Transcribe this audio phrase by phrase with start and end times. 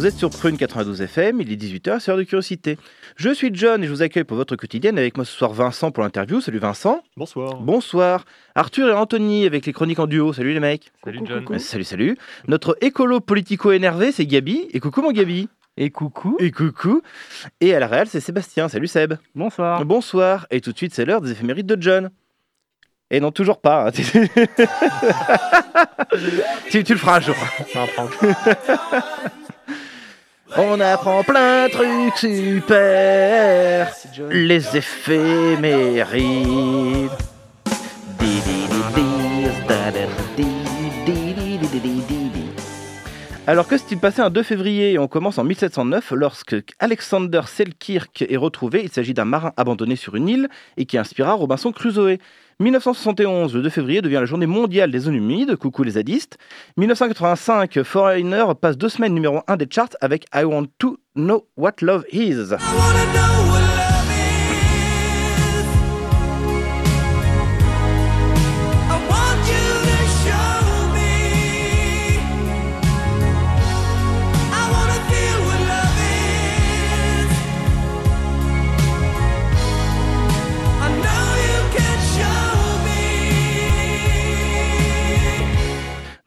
[0.00, 2.78] Vous êtes sur Prune 92 FM, il est 18h, c'est l'heure de curiosité.
[3.16, 5.90] Je suis John et je vous accueille pour votre quotidienne avec moi ce soir Vincent
[5.90, 6.40] pour l'interview.
[6.40, 7.02] Salut Vincent.
[7.18, 7.60] Bonsoir.
[7.60, 8.24] Bonsoir.
[8.54, 10.32] Arthur et Anthony avec les chroniques en duo.
[10.32, 10.90] Salut les mecs.
[11.04, 11.58] Salut John.
[11.58, 12.16] Salut, salut.
[12.48, 14.68] Notre écolo politico énervé, c'est Gabi.
[14.72, 15.50] Et coucou mon Gabi.
[15.76, 16.34] Et coucou.
[16.40, 17.02] Et coucou.
[17.60, 18.70] Et à la réal, c'est Sébastien.
[18.70, 19.16] Salut Seb.
[19.34, 19.84] Bonsoir.
[19.84, 20.46] Bonsoir.
[20.50, 22.08] Et tout de suite, c'est l'heure des éphémérides de John.
[23.10, 23.88] Et non, toujours pas.
[23.88, 23.90] hein.
[26.70, 27.36] tu, tu le feras un jour.
[30.56, 33.92] On apprend plein de trucs super.
[34.30, 36.10] Les éphémérides.
[43.46, 44.98] Alors que s'est-il passé un 2 février?
[44.98, 48.82] On commence en 1709 lorsque Alexander Selkirk est retrouvé.
[48.84, 52.18] Il s'agit d'un marin abandonné sur une île et qui inspira Robinson Crusoe.
[52.60, 55.56] 1971, le 2 février devient la journée mondiale des zones humides.
[55.56, 56.36] Coucou les zadistes.
[56.76, 61.76] 1985, Foreigner passe deux semaines numéro 1 des charts avec I Want to Know What
[61.80, 62.54] Love Is.«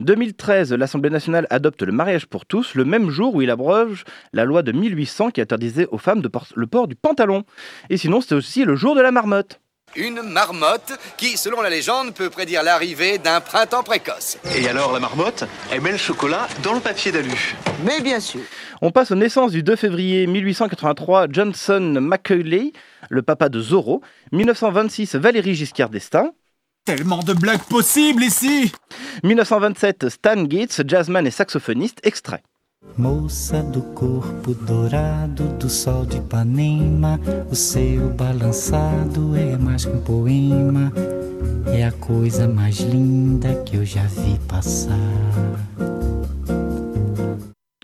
[0.03, 4.45] 2013, l'Assemblée nationale adopte le mariage pour tous le même jour où il abroge la
[4.45, 7.43] loi de 1800 qui interdisait aux femmes de por- le port du pantalon.
[7.89, 9.59] Et sinon, c'était aussi le jour de la marmotte.
[9.95, 14.39] Une marmotte qui, selon la légende, peut prédire l'arrivée d'un printemps précoce.
[14.57, 17.55] Et alors la marmotte, elle met le chocolat dans le papier d'alu.
[17.85, 18.39] Mais bien sûr.
[18.81, 22.71] On passe aux naissances du 2 février 1883, Johnson Macaulay,
[23.11, 24.01] le papa de Zorro.
[24.31, 26.31] 1926, Valérie Giscard d'Estaing.
[26.85, 28.69] Tellement de blagues possibles ici
[29.23, 32.43] 1927, Stan Getz, jazzman et saxophoniste, extrait.
[32.97, 37.17] Moça do corpo dourado do sol de Ipanema,
[37.49, 40.91] o seu balançado é mais que um poema,
[41.67, 44.99] é a coisa mais linda que eu já vi passar.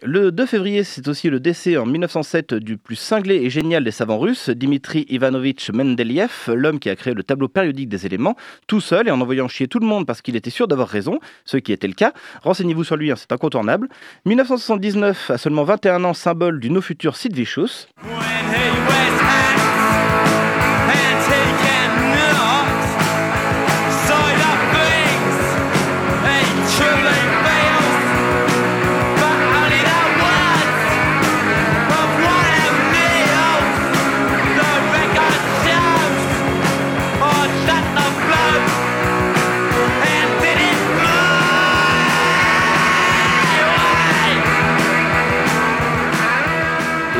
[0.02, 3.92] Le 2 février, c'est aussi le décès en 1907 du plus cinglé et génial des
[3.92, 8.80] savants russes, Dimitri Ivanovitch Mendeleïev, l'homme qui a créé le tableau périodique des éléments, tout
[8.80, 11.58] seul et en envoyant chier tout le monde parce qu'il était sûr d'avoir raison, ce
[11.58, 12.14] qui était le cas.
[12.44, 13.90] Renseignez-vous sur lui, hein, c'est incontournable.
[14.26, 17.88] 1979, à seulement 21 ans, symbole du no futur Sid Vicious.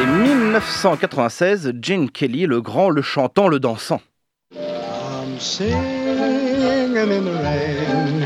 [0.02, 4.00] Et 1996, Gene Kelly, le grand, le chantant, le dansant.
[4.56, 8.26] I'm singing in the rain,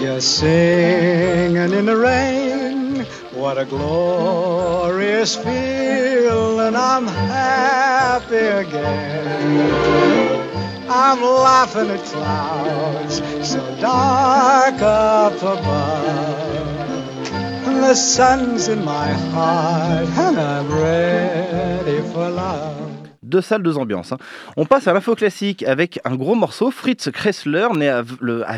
[0.00, 3.06] just singing in the rain.
[3.34, 9.92] What a glorious feeling, I'm happy again.
[10.88, 16.71] I'm laughing at clouds so dark up above.
[17.82, 22.76] The sun's in my heart and I'm ready for love.
[23.24, 24.12] Deux salles, deux ambiances.
[24.12, 24.18] hein.
[24.56, 26.70] On passe à l'info classique avec un gros morceau.
[26.70, 28.02] Fritz Kressler, né à,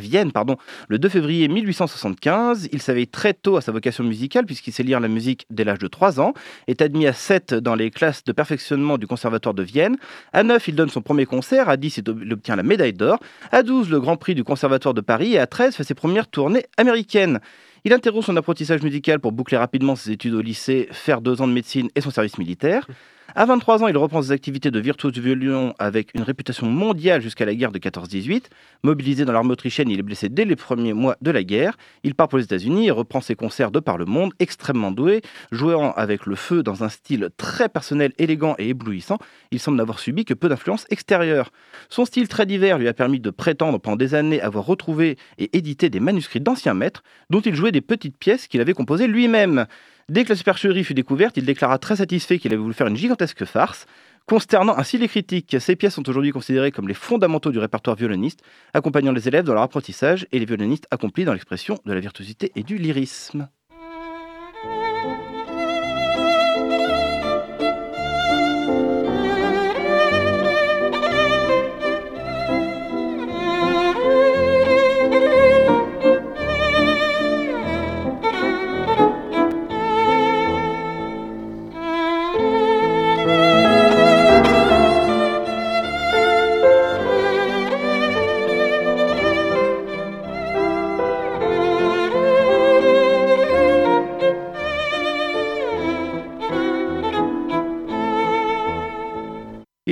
[0.00, 0.56] Vienne pardon,
[0.88, 2.68] le 2 février 1875.
[2.72, 5.78] Il s'éveille très tôt à sa vocation musicale puisqu'il sait lire la musique dès l'âge
[5.78, 6.34] de 3 ans.
[6.66, 9.96] Est admis à 7 dans les classes de perfectionnement du Conservatoire de Vienne.
[10.32, 11.69] À 9, il donne son premier concert.
[11.69, 13.19] À 10, il ob- il obtient la médaille d'or.
[13.52, 15.32] À 12, le Grand Prix du Conservatoire de Paris.
[15.34, 17.40] Et à 13, fait ses premières tournées américaines.
[17.86, 21.46] Il interrompt son apprentissage musical pour boucler rapidement ses études au lycée, faire deux ans
[21.46, 22.86] de médecine et son service militaire.
[23.36, 27.44] À 23 ans, il reprend ses activités de virtuose violon avec une réputation mondiale jusqu'à
[27.44, 28.44] la guerre de 14-18.
[28.84, 31.76] Mobilisé dans l'armée autrichienne, il est blessé dès les premiers mois de la guerre.
[32.04, 35.20] Il part pour les États-Unis et reprend ses concerts de par le monde, extrêmement doué,
[35.50, 39.19] jouant avec le feu dans un style très personnel, élégant et éblouissant.
[39.50, 41.50] Il semble n'avoir subi que peu d'influence extérieure.
[41.88, 45.56] Son style très divers lui a permis de prétendre pendant des années avoir retrouvé et
[45.56, 49.66] édité des manuscrits d'anciens maîtres, dont il jouait des petites pièces qu'il avait composées lui-même.
[50.10, 52.96] Dès que la supercherie fut découverte, il déclara très satisfait qu'il avait voulu faire une
[52.96, 53.86] gigantesque farce.
[54.26, 58.40] Consternant ainsi les critiques, ces pièces sont aujourd'hui considérées comme les fondamentaux du répertoire violoniste,
[58.74, 62.52] accompagnant les élèves dans leur apprentissage et les violonistes accomplis dans l'expression de la virtuosité
[62.54, 63.48] et du lyrisme.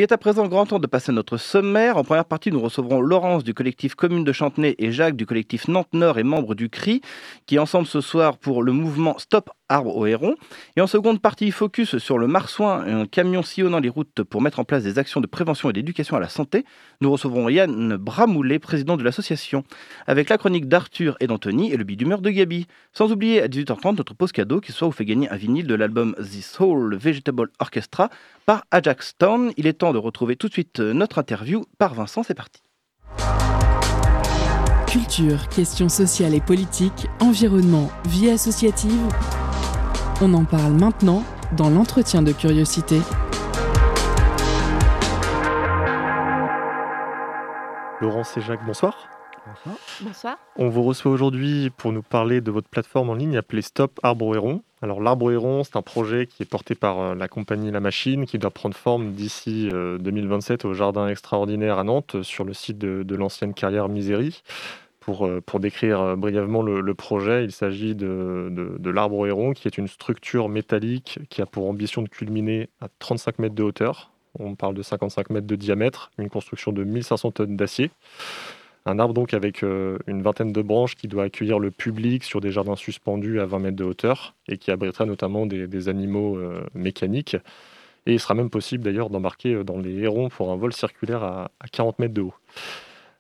[0.02, 1.96] Il est à présent grand temps de passer à notre sommaire.
[1.96, 5.68] En première partie, nous recevrons Laurence du collectif Commune de Chantenay et Jacques du collectif
[5.68, 7.02] Nantes Nord et membre du CRI,
[7.46, 10.34] qui ensemble ce soir pour le mouvement Stop Arbre au Héron.
[10.76, 14.60] Et en seconde partie, focus sur le marsouin, un camion sillonnant les routes pour mettre
[14.60, 16.64] en place des actions de prévention et d'éducation à la santé.
[17.00, 19.64] Nous recevrons Yann Bramoulet, président de l'association,
[20.06, 22.66] avec la chronique d'Arthur et d'Anthony et le billet d'humeur de Gabi.
[22.92, 25.74] Sans oublier à 18h30 notre pause cadeau qui soit vous fait gagner un vinyle de
[25.74, 28.10] l'album The Soul Vegetable Orchestra
[28.44, 29.52] par Ajax Stone.
[29.56, 32.22] Il est temps de retrouver tout de suite notre interview par Vincent.
[32.22, 32.60] C'est parti.
[34.86, 39.08] Culture, questions sociales et politiques, environnement, vie associative.
[40.24, 41.24] On en parle maintenant
[41.56, 43.00] dans l'entretien de curiosité.
[48.00, 49.08] Laurence et Jacques, bonsoir.
[50.00, 50.38] Bonsoir.
[50.54, 54.36] On vous reçoit aujourd'hui pour nous parler de votre plateforme en ligne appelée Stop Arbre
[54.36, 54.62] Héron.
[54.80, 58.24] Alors l'Arbre Héron, c'est un projet qui est porté par euh, la compagnie La Machine
[58.24, 63.02] qui doit prendre forme d'ici 2027 au Jardin Extraordinaire à Nantes sur le site de,
[63.02, 64.44] de l'ancienne carrière Misérie.
[65.02, 69.76] Pour, euh, pour décrire euh, brièvement le, projet, il s'agit de, l'arbre héron, qui est
[69.76, 74.12] une structure métallique qui a pour ambition de culminer à 35 mètres de hauteur.
[74.38, 77.90] On parle de 55 mètres de diamètre, une construction de 1500 tonnes d'acier.
[78.86, 82.40] Un arbre donc avec euh, une vingtaine de branches qui doit accueillir le public sur
[82.40, 86.38] des jardins suspendus à 20 mètres de hauteur et qui abritera notamment des, animaux
[86.74, 87.36] mécaniques.
[88.06, 91.50] Et il sera même possible d'ailleurs d'embarquer dans les hérons pour un vol circulaire à,
[91.58, 92.34] à 40 mètres de haut.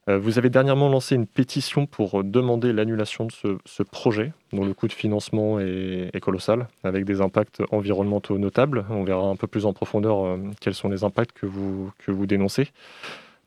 [0.08, 4.64] Euh, Vous avez dernièrement lancé une pétition pour demander l'annulation de ce, ce projet, dont
[4.64, 8.84] le coût de financement est, est colossal, avec des impacts environnementaux notables.
[8.90, 12.10] On verra un peu plus en profondeur euh, quels sont les impacts que vous, que
[12.10, 12.68] vous dénoncez.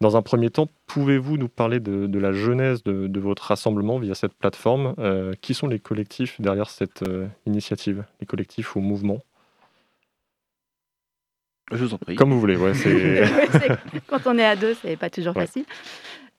[0.01, 3.97] Dans un premier temps, pouvez-vous nous parler de, de la genèse de, de votre rassemblement
[3.97, 4.93] via cette plateforme?
[4.99, 8.03] Euh, Qui sont les collectifs derrière cette euh, initiative?
[8.19, 9.21] Les collectifs ou mouvements?
[11.71, 12.15] Je vous en prie.
[12.15, 12.73] Comme vous voulez, ouais,
[14.07, 15.45] quand on est à deux, c'est pas toujours Ouais.
[15.47, 15.65] facile.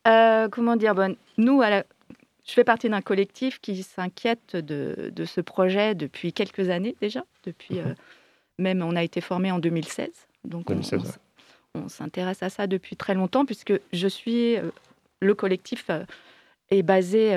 [0.06, 1.84] Euh, comment dire bon, Nous, à la-
[2.46, 7.24] je fais partie d'un collectif qui s'inquiète de, de ce projet depuis quelques années déjà.
[7.44, 7.94] Depuis, euh,
[8.58, 10.08] même, on a été formé en 2016.
[10.44, 11.08] Donc, on- 2016, on, ouais.
[11.08, 11.18] s-
[11.74, 14.56] on s'intéresse à ça depuis très longtemps, puisque je suis.
[14.56, 14.70] euh,
[15.20, 15.90] le collectif
[16.70, 17.34] est basé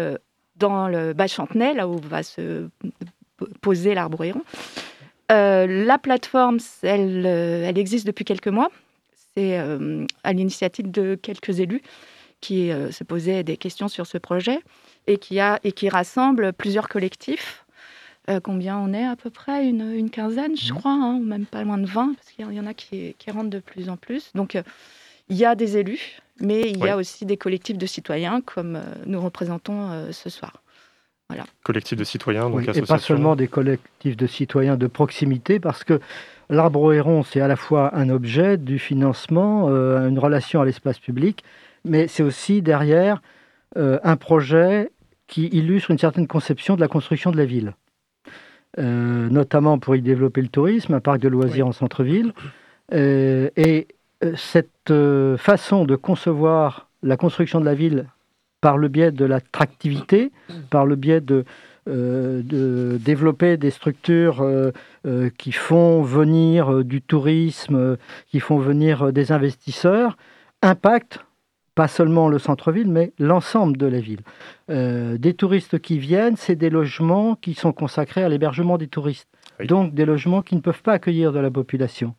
[0.58, 2.68] dans le bas Chantenay, là où va se
[3.62, 4.22] poser l'arbre.
[5.32, 8.70] Euh, la plateforme, elle, elle existe depuis quelques mois.
[9.34, 11.82] C'est euh, à l'initiative de quelques élus
[12.42, 14.60] qui euh, se posaient des questions sur ce projet
[15.08, 17.66] et qui, a, et qui rassemble plusieurs collectifs.
[18.30, 19.68] Euh, combien on est à peu près?
[19.68, 22.60] Une, une quinzaine, je crois, hein, ou même pas loin de 20, parce qu'il y
[22.60, 24.32] en a qui, qui rentrent de plus en plus.
[24.36, 24.64] Donc, euh,
[25.30, 28.76] il y a des élus, mais il y a aussi des collectifs de citoyens comme
[28.76, 30.62] euh, nous représentons euh, ce soir.
[31.30, 31.46] Voilà.
[31.64, 35.84] collectif de citoyens, donc Oui, et pas seulement des collectifs de citoyens de proximité, parce
[35.84, 36.00] que
[36.50, 40.66] l'arbre au héron, c'est à la fois un objet du financement, euh, une relation à
[40.66, 41.44] l'espace public,
[41.86, 43.22] mais c'est aussi derrière
[43.78, 44.92] euh, un projet
[45.28, 47.74] qui illustre une certaine conception de la construction de la ville,
[48.78, 52.34] Euh, notamment pour y développer le tourisme, un parc de loisirs en centre-ville.
[52.94, 53.88] Euh, et
[54.36, 54.94] cette
[55.38, 58.06] façon de concevoir la construction de la ville
[58.62, 60.32] par le biais de l'attractivité,
[60.70, 61.46] par le biais de,
[61.88, 64.72] euh, de développer des structures euh,
[65.08, 70.18] euh, qui font venir du tourisme, qui font venir des investisseurs,
[70.62, 71.26] impacte
[71.80, 74.20] pas seulement le centre-ville, mais l'ensemble de la ville.
[74.70, 79.30] Euh, des touristes qui viennent, c'est des logements qui sont consacrés à l'hébergement des touristes.
[79.62, 79.68] Oui.
[79.68, 82.16] Donc des logements qui ne peuvent pas accueillir de la population.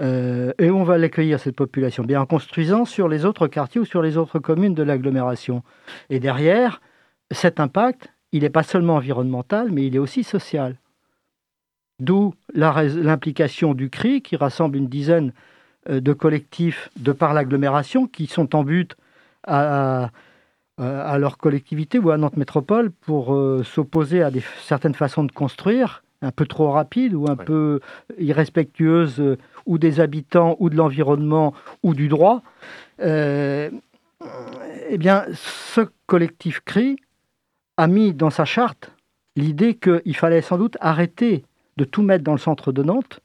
[0.00, 3.86] Euh, et on va l'accueillir, cette population, bien en construisant sur les autres quartiers ou
[3.86, 5.62] sur les autres communes de l'agglomération.
[6.10, 6.82] Et derrière,
[7.30, 10.76] cet impact, il n'est pas seulement environnemental, mais il est aussi social.
[12.00, 15.32] D'où l'implication du CRI, qui rassemble une dizaine
[15.88, 18.96] de collectifs de par l'agglomération, qui sont en but
[19.46, 20.10] à,
[20.78, 26.02] à leur collectivité ou à Nantes Métropole pour s'opposer à des, certaines façons de construire
[26.22, 27.80] un peu trop rapides ou un peu
[28.18, 32.42] irrespectueuses ou des habitants ou de l'environnement ou du droit.
[34.90, 36.96] eh bien, ce collectif CRI
[37.76, 38.92] a mis dans sa charte
[39.36, 41.44] l'idée qu'il fallait sans doute arrêter
[41.76, 43.20] de tout mettre dans le centre de Nantes,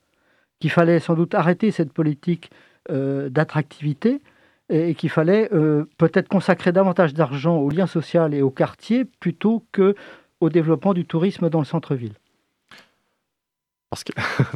[0.60, 2.50] qu'il fallait sans doute arrêter cette politique
[2.92, 4.22] euh, d'attractivité
[4.70, 9.64] et, qu'il fallait euh, peut-être consacrer davantage d'argent au lien social et au quartier plutôt
[9.72, 9.96] que
[10.42, 12.14] au développement du tourisme dans le centre-ville.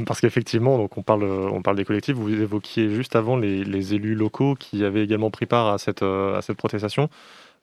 [0.05, 2.15] Parce qu'effectivement, donc on parle, on parle des collectifs.
[2.15, 6.41] Vous évoquiez juste avant les, élus locaux qui avaient également pris part à cette, à
[6.41, 7.09] cette protestation.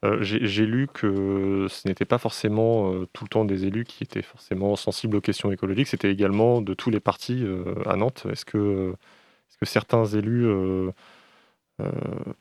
[0.05, 4.05] Euh, j'ai lu que ce n'était pas forcément euh, tout le temps des élus qui
[4.05, 8.27] étaient forcément sensibles aux questions écologiques, c'était également de tous les partis euh, à Nantes.
[8.31, 10.47] Est-ce que, est que, certains élus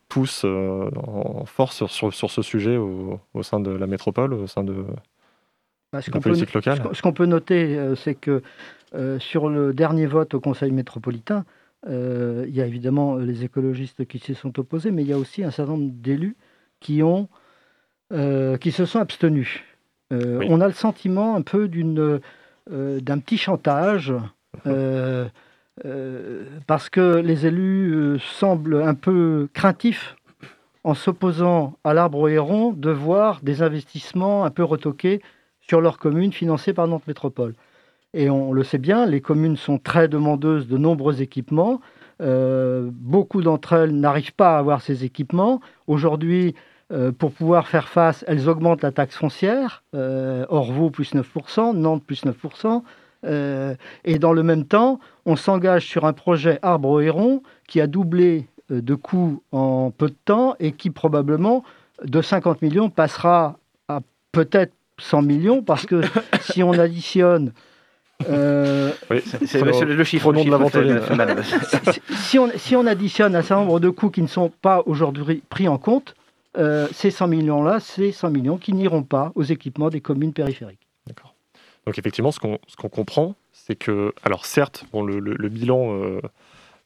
[0.10, 4.86] poussent en force sur, sur, ce sujet au, sein de la métropole, au sein de,
[5.94, 8.42] bah, la politique locale Ce qu'on peut noter, c'est que
[9.20, 11.46] sur le dernier vote au Conseil métropolitain,
[11.88, 15.44] il y a évidemment les écologistes qui s'y sont opposés, mais il y a aussi
[15.44, 16.36] un certain nombre d'élus
[16.82, 17.30] qui ont
[18.14, 19.64] euh, qui se sont abstenus.
[20.14, 22.20] Euh, on a le sentiment un peu d'une,
[22.72, 24.14] euh, d'un petit chantage.
[26.68, 30.16] parce que les élus semblent un peu craintifs
[30.84, 35.22] en s'opposant à l'arbre au héron de voir des investissements un peu retoqués
[35.60, 37.56] sur leur commune financés par Nantes Métropole.
[38.14, 41.82] Et on le sait bien, les communes sont très demandeuses de nombreux équipements.
[42.20, 45.60] beaucoup d'entre elles n'arrivent pas à avoir ces équipements.
[45.88, 46.56] Aujourd'hui,
[46.94, 52.04] euh, pour pouvoir faire face, elles augmentent la taxe foncière, euh, Orvaux plus 9%, Nantes
[52.06, 52.84] plus 9%,
[53.26, 53.74] euh,
[54.04, 57.88] et dans le même temps, on s'engage sur un projet arbre au héron qui a
[57.88, 61.64] doublé de coûts en peu de temps et qui probablement,
[62.04, 64.02] de 50 millions, passera à
[64.32, 66.02] peut-être 100 millions, parce que
[66.42, 67.52] si on additionne
[68.30, 71.36] oui, c'est le, chiffre, nom de la
[72.16, 75.44] si, on, si on additionne un certain nombre de coûts qui ne sont pas aujourd'hui
[75.50, 76.16] pris en compte,
[76.58, 80.88] euh, ces 100 millions-là, c'est 100 millions qui n'iront pas aux équipements des communes périphériques.
[81.08, 81.36] D'accord.
[81.86, 85.20] Donc effectivement, ce qu'on comprend, c'est que, alors certes, bon, le,
[85.50, 86.20] bilan, euh,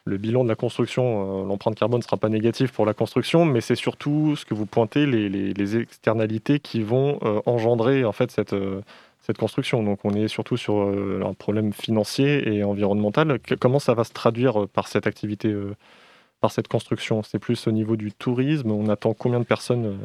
[0.03, 3.45] le bilan de la construction, euh, l'empreinte carbone ne sera pas négative pour la construction,
[3.45, 8.55] mais c'est surtout ce que vous pointez, les, externalités qui vont engendrer en fait cette,
[9.21, 9.83] cette construction.
[9.83, 13.39] Donc on est surtout sur un problème financier et environnemental.
[13.59, 15.55] comment ça va se traduire par cette activité
[16.39, 17.24] par cette construction?
[17.24, 18.72] C'est plus au niveau du tourisme.
[18.72, 19.96] On attend combien de personnes euh,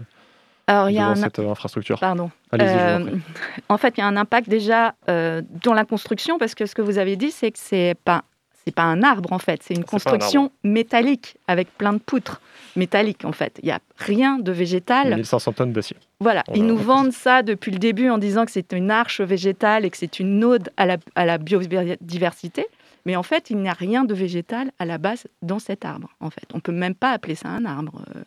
[0.67, 1.15] alors, il y a un...
[1.15, 2.01] cette euh, infrastructure?
[2.01, 2.31] Pardon.
[2.59, 3.11] Euh,
[3.69, 6.81] en fait, il y a un impact déjà dans la construction parce que ce que
[6.81, 8.25] vous avez dit, c'est que c'est pas
[8.65, 12.41] c'est pas un arbre en fait, c'est une construction métallique avec plein de poutres
[12.77, 13.59] métalliques en fait.
[13.63, 15.15] Il n'y a rien de végétal.
[15.17, 15.97] 1500 tonnes d'acier.
[16.21, 19.85] Voilà, ils nous vendent ça depuis le début en disant que c'est une arche végétale
[19.85, 22.67] et que c'est une ode à la, à la biodiversité.
[23.05, 26.09] Mais en fait, il n'y a rien de végétal à la base dans cet arbre.
[26.21, 28.03] En fait, on peut même pas appeler ça un arbre.
[28.17, 28.23] Euh,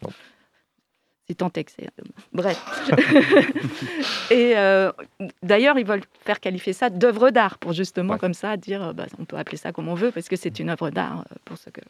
[1.28, 1.90] c'est tant que c'est.
[2.32, 2.58] Bref.
[4.32, 4.92] et euh,
[5.42, 9.08] d'ailleurs, ils veulent faire qualifier ça d'œuvre d'art pour justement comme ça dire, euh, bah,
[9.20, 11.70] on peut appeler ça comme on veut parce que c'est une œuvre d'art pour ce
[11.70, 11.82] que.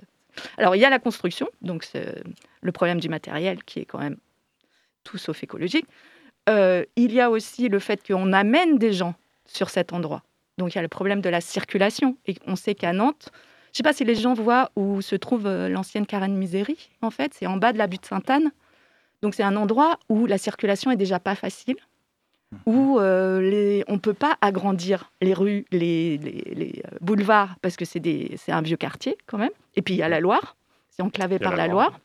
[0.57, 1.87] Alors il y a la construction, donc
[2.61, 4.17] le problème du matériel qui est quand même
[5.03, 5.87] tout sauf écologique.
[6.47, 9.15] il y a aussi le fait qu'on amène des gens
[9.45, 10.23] sur cet endroit.
[10.57, 12.17] Donc il y a le problème de la circulation.
[12.25, 15.15] Et on sait qu'à Nantes, je ne sais pas si les gens voient où se
[15.15, 18.51] trouve euh, l'ancienne Carène Misérie, en fait, c'est en bas de la butte Sainte-Anne.
[19.21, 21.75] Donc c'est un endroit où la circulation est déjà pas facile,
[22.65, 26.19] où euh, les, on ne peut pas agrandir les rues, les,
[26.85, 29.51] euh, boulevards, parce que c'est un vieux quartier quand même.
[29.75, 30.55] Et puis il y a la Loire,
[30.89, 31.99] c'est enclavé par la, Loire.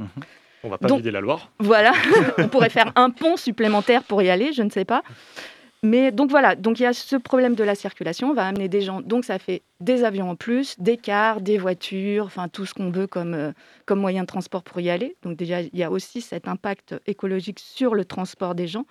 [0.00, 0.06] On
[0.64, 1.50] On va pas vider la Loire.
[1.58, 1.92] Voilà,
[2.38, 5.02] on pourrait faire un pont supplémentaire pour y aller, je ne sais pas.
[5.84, 8.68] Mais donc voilà, donc il y a ce problème de la circulation, on va amener
[8.68, 12.64] des gens, donc ça fait des avions en plus, des cars, des voitures, enfin tout
[12.64, 13.52] ce qu'on veut comme, euh,
[13.84, 15.14] comme moyen de transport pour y aller.
[15.22, 18.86] Donc déjà, il y a aussi cet impact écologique sur le transport des gens.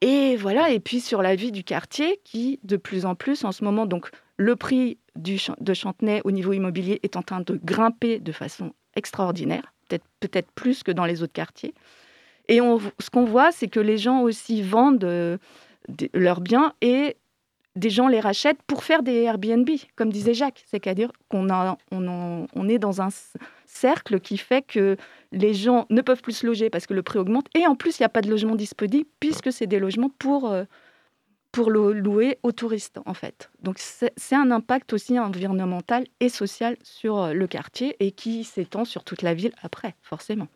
[0.00, 3.52] Et voilà, et puis sur la vie du quartier qui, de plus en plus, en
[3.52, 8.18] ce moment, donc le prix de Chantenay au niveau immobilier est en train de grimper
[8.18, 11.74] de façon extraordinaire, peut-être peut-être plus que dans les autres quartiers.
[12.48, 15.04] Et ce qu'on voit, c'est que les gens aussi vendent...
[15.04, 15.36] Euh,
[16.14, 17.16] leurs biens et
[17.76, 20.62] des gens les rachètent pour faire des Airbnb, comme disait Jacques.
[20.66, 21.48] C'est-à-dire qu'on
[21.90, 23.08] on, on est dans un
[23.66, 24.96] cercle qui fait que
[25.32, 27.48] les gens ne peuvent plus se loger parce que le prix augmente.
[27.54, 30.50] Et en plus, il n'y a pas de logement disponible puisque c'est des logements pour,
[30.50, 30.64] euh,
[31.50, 33.50] pour le louer aux touristes, en fait.
[33.60, 38.84] Donc c'est un impact aussi environnemental et social sur euh, le quartier et qui s'étend
[38.84, 40.46] sur toute la ville après, forcément.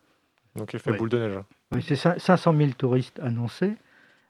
[0.54, 1.38] Donc effet boule de neige.
[1.73, 3.75] Oui, c'est 500 000 touristes annoncés.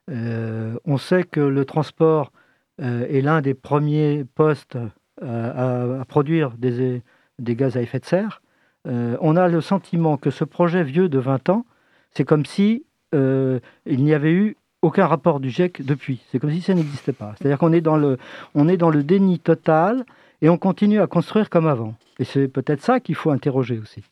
[0.08, 2.32] Euh, on sait que le transport
[2.80, 4.78] euh, est l'un des premiers postes
[5.20, 7.02] à, produire des,
[7.40, 8.40] des, gaz à effet de serre.
[8.84, 11.66] on a le sentiment que ce projet vieux de 20 ans,
[12.12, 13.60] c'est comme si il
[14.04, 16.20] n'y avait eu aucun rapport du GIEC depuis.
[16.30, 17.34] C'est comme si ça n'existait pas.
[17.36, 18.18] C'est-à-dire qu'on est, dans le,
[18.54, 20.04] on est dans le déni total
[20.40, 21.94] et on continue à construire comme avant.
[22.18, 24.04] Et c'est peut-être ça qu'il faut interroger aussi.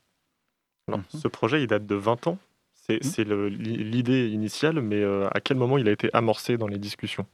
[0.88, 2.38] Alors, ce projet, il date de 20 ans.
[2.87, 3.47] C'est mmh.
[3.47, 7.26] l'idée initiale, mais euh, à quel moment il a été amorcé dans les discussions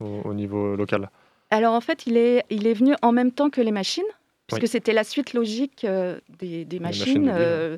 [0.00, 1.10] au, niveau local?
[1.50, 4.04] Alors en fait, il est, il est venu en même temps que les machines,
[4.46, 7.28] puisque c'était la suite logique euh, des, des, machines.
[7.28, 7.76] Euh,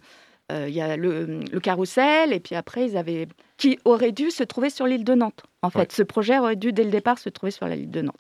[0.50, 4.42] il y a le, le, carrousel, et puis après, ils avaient qui aurait dû se
[4.42, 5.42] trouver sur l'île de Nantes.
[5.60, 8.16] En fait, ce projet aurait dû dès le départ se trouver sur l'île de Nantes.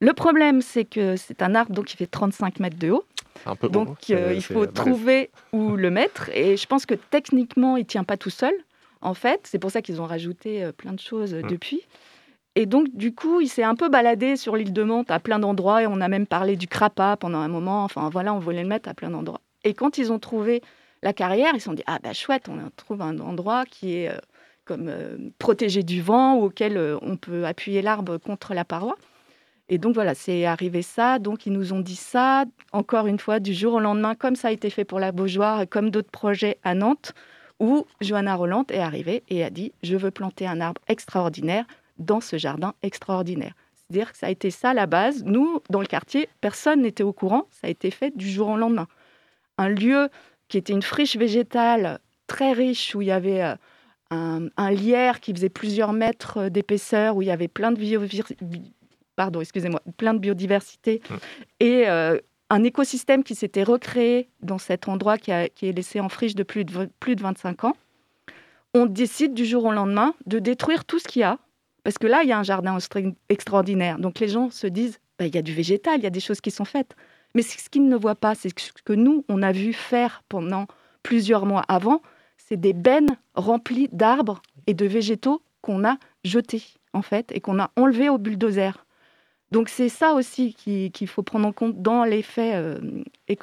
[0.00, 3.04] Le problème, c'est que c'est un arbre donc, qui fait 35 mètres de haut.
[3.44, 6.30] Un peu donc euh, il faut trouver où le mettre.
[6.30, 8.52] Et je pense que techniquement, il ne tient pas tout seul.
[9.00, 11.48] En fait, c'est pour ça qu'ils ont rajouté euh, plein de choses euh, mm.
[11.48, 11.82] depuis.
[12.54, 15.38] Et donc, du coup, il s'est un peu baladé sur l'île de Nantes à plein
[15.38, 15.82] d'endroits.
[15.82, 17.84] Et on a même parlé du crapa pendant un moment.
[17.84, 19.40] Enfin, voilà, on voulait le mettre à plein d'endroits.
[19.64, 20.62] Et quand ils ont trouvé
[21.02, 24.10] la carrière, ils se sont dit Ah, bah chouette, on trouve un endroit qui est
[24.64, 28.96] comme euh, protégé du vent ou auquel on peut appuyer l'arbre contre la paroi.
[29.68, 31.18] Et donc voilà, c'est arrivé ça.
[31.18, 34.48] Donc ils nous ont dit ça, encore une fois, du jour au lendemain, comme ça
[34.48, 37.12] a été fait pour la Beaujoire et comme d'autres projets à Nantes,
[37.58, 41.64] où Johanna Roland est arrivée et a dit Je veux planter un arbre extraordinaire
[41.98, 43.54] dans ce jardin extraordinaire.
[43.76, 45.24] C'est-à-dire que ça a été ça la base.
[45.24, 47.46] Nous, dans le quartier, personne n'était au courant.
[47.50, 48.88] Ça a été fait du jour au lendemain.
[49.58, 50.08] Un lieu
[50.48, 53.54] qui était une friche végétale très riche où il y avait euh,
[54.56, 57.80] un, lierre qui faisait plusieurs mètres euh, d'épaisseur, où il y avait plein de,
[59.16, 61.14] Pardon, excusez-moi, plein de biodiversité, mmh.
[61.60, 62.18] et euh,
[62.50, 66.86] un écosystème qui s'était recréé dans cet endroit qui, est laissé en friche depuis plus
[66.86, 67.76] de, plus de 25 ans.
[68.74, 71.38] On décide du jour au lendemain de détruire tout ce qu'il y a,
[71.82, 72.76] parce que là, il y a un jardin
[73.28, 73.98] extraordinaire.
[73.98, 76.20] Donc les gens se disent, bah, il y a du végétal, il y a des
[76.20, 76.94] choses qui sont faites.
[77.34, 80.66] Mais ce qu'ils ne voient pas, c'est ce que nous, on a vu faire pendant
[81.02, 82.02] plusieurs mois avant,
[82.36, 87.58] c'est des bennes remplies d'arbres et de végétaux qu'on a jetés, en fait, et qu'on
[87.58, 88.85] a enlevés au bulldozer.
[89.52, 92.78] Donc c'est ça aussi qu'il faut prendre en compte dans l'effet euh,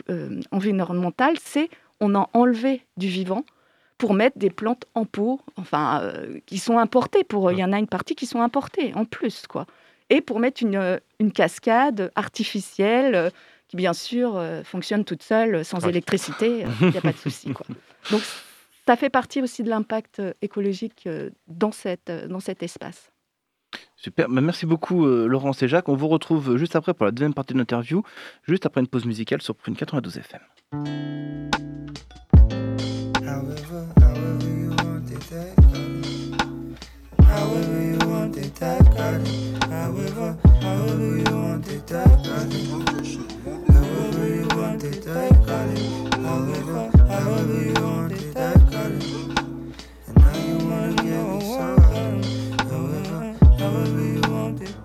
[0.09, 3.45] euh, environnemental, c'est on a enlevé du vivant
[3.97, 7.23] pour mettre des plantes en pot, enfin, euh, qui sont importées.
[7.23, 9.65] Pour, il y en a une partie qui sont importées en plus, quoi.
[10.09, 13.31] Et pour mettre une, une cascade artificielle
[13.69, 17.65] qui, bien sûr, fonctionne toute seule, sans électricité, il n'y a pas de souci, quoi.
[18.11, 18.21] Donc
[18.85, 21.07] ça fait partie aussi de l'impact écologique
[21.47, 23.12] dans, cette, dans cet espace.
[23.95, 25.89] Super, bah, merci beaucoup Laurence et Jacques.
[25.89, 28.03] On vous retrouve juste après pour la deuxième partie de l'interview,
[28.43, 30.41] juste après une pause musicale sur Prune 92 FM.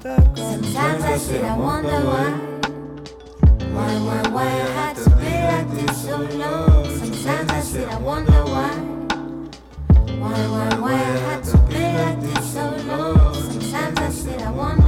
[0.01, 2.31] Sometimes I sit and wonder why.
[3.75, 6.99] Why, why, why I had to be like this so long.
[6.99, 8.71] Sometimes I sit and wonder why.
[10.21, 13.35] Why, why, why I had to be like this so long.
[13.35, 14.88] Sometimes I sit and wonder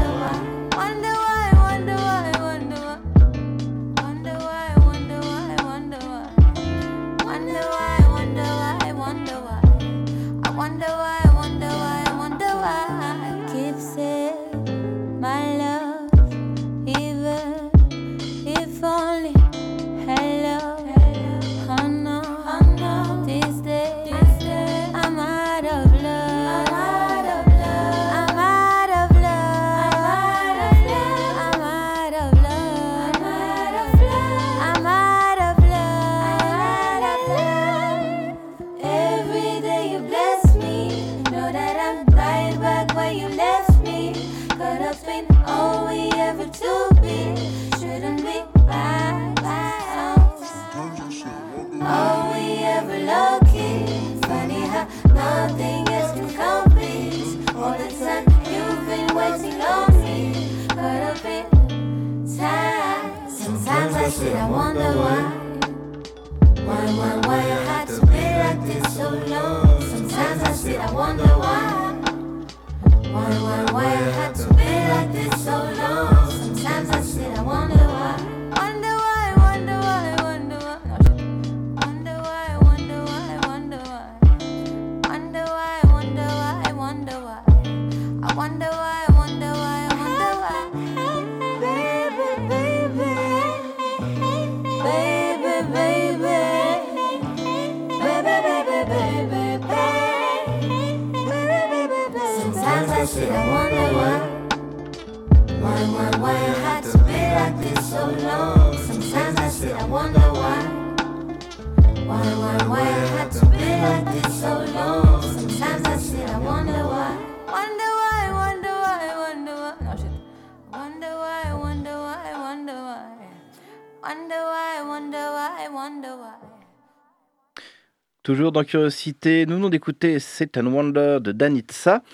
[128.30, 132.04] Toujours dans Curiosité, nous venons d'écouter C'est un Wonder de Danitza.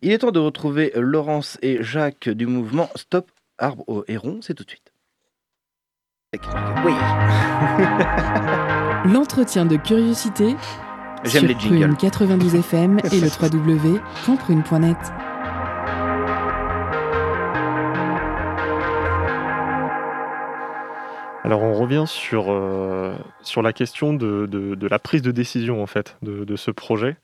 [0.00, 4.38] Il est temps de retrouver Laurence et Jacques du mouvement Stop Arbre au Héron.
[4.40, 4.90] C'est tout de suite.
[6.32, 6.94] Oui.
[9.12, 10.56] L'entretien de curiosité
[11.24, 11.80] J'aime les jingles.
[11.80, 14.96] Prune 92 FM et le www.prune.net.
[21.44, 25.86] Alors on revient sur, euh, sur la question de, de- la prise de décision en
[25.86, 27.16] fait de, de ce projet.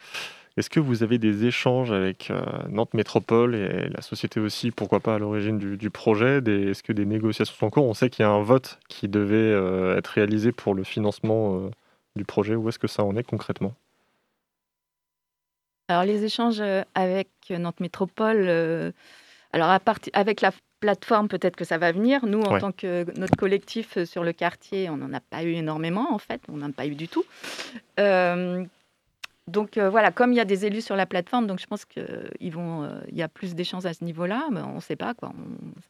[0.57, 5.01] Est-ce que vous avez des échanges avec euh, Nantes Métropole et la société aussi, pourquoi
[5.01, 6.39] pas à l'origine du, du projet?
[6.39, 7.85] Est-ce que des négociations sont en cours?
[7.85, 11.71] On sait qu'il y a un vote qui devait euh, être réalisé pour le financement
[12.15, 12.55] du projet.
[12.55, 13.75] Où est-ce que ça en est concrètement?
[15.89, 16.63] Alors les échanges
[16.95, 18.49] avec Nantes Métropole,
[19.53, 19.81] alors à
[20.13, 20.53] avec la
[20.89, 22.27] plateforme peut-être que ça va venir.
[22.27, 22.61] Nous en Ouais.
[22.61, 26.19] tant que notre collectif euh, sur le quartier, on n'en a pas eu énormément en
[26.19, 27.25] fait, on n'en a pas eu du tout.
[27.99, 28.65] Euh,
[29.49, 31.85] donc euh, voilà, comme il y a des élus sur la plateforme, donc je pense
[31.87, 35.15] qu'il euh, il y a plus d'échanges à ce niveau-là, mais on ne sait pas
[35.15, 35.31] quoi.
[35.31, 35.81] On-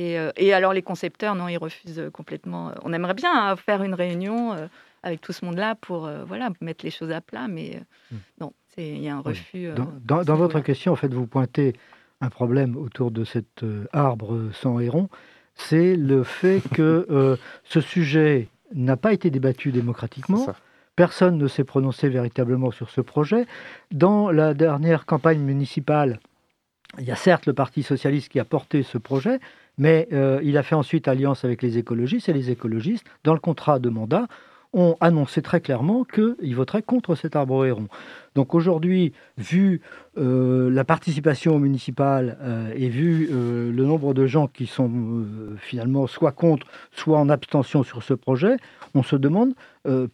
[0.00, 2.72] euh, et alors les concepteurs, non, ils refusent complètement.
[2.82, 4.56] On aimerait bien hein, faire une réunion
[5.02, 9.02] avec tout ce monde-là pour voilà mettre les choses à plat, mais euh, non, il
[9.02, 9.68] y a un refus.
[9.74, 11.74] Dans, dans- votre question, en fait, vous pointez
[12.22, 15.10] un problème autour de cet euh, arbre sans héron,
[15.54, 20.46] c'est le fait que euh, ce sujet n'a pas été débattu démocratiquement.
[20.96, 23.46] Personne ne s'est prononcé véritablement sur ce projet.
[23.90, 26.20] Dans la dernière campagne municipale,
[26.98, 29.40] il y a certes le Parti socialiste qui a porté ce projet,
[29.78, 33.40] mais euh, il a fait ensuite alliance avec les écologistes, et les écologistes, dans le
[33.40, 34.26] contrat de mandat,
[34.72, 37.88] ont annoncé très clairement qu'ils voteraient contre cet arbre héron.
[38.34, 39.82] Donc aujourd'hui, vu
[40.16, 44.90] euh, la participation municipale euh, et vu euh, le nombre de gens qui sont
[45.58, 48.56] finalement soit contre, soit en abstention sur ce projet,
[48.94, 49.54] on se demande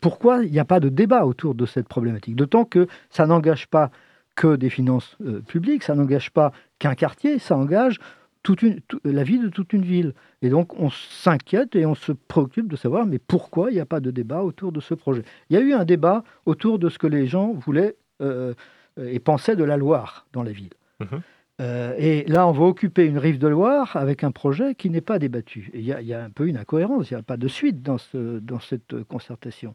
[0.00, 2.34] pourquoi il n'y a pas de débat autour de cette problématique.
[2.34, 3.90] D'autant que ça n'engage pas
[4.34, 7.98] que des finances publiques, ça n'engage pas qu'un quartier, ça engage
[8.42, 10.14] toute une, tout- la vie de toute une ville.
[10.42, 13.86] Et donc on s'inquiète et on se préoccupe de savoir mais pourquoi il n'y a
[13.86, 15.22] pas de débat autour de ce projet?
[15.50, 18.54] Il y a eu un débat autour de ce que les gens voulaient euh,
[19.00, 20.70] et pensaient de la Loire dans la ville.
[21.00, 21.20] Mhm.
[21.60, 25.00] Euh, et là, on va occuper une rive de Loire avec un projet qui n'est
[25.00, 25.70] pas débattu.
[25.74, 27.48] Il y, a- il y a un peu une incohérence, il n'y a pas de
[27.48, 29.74] suite dans, ce, dans cette euh, concertation.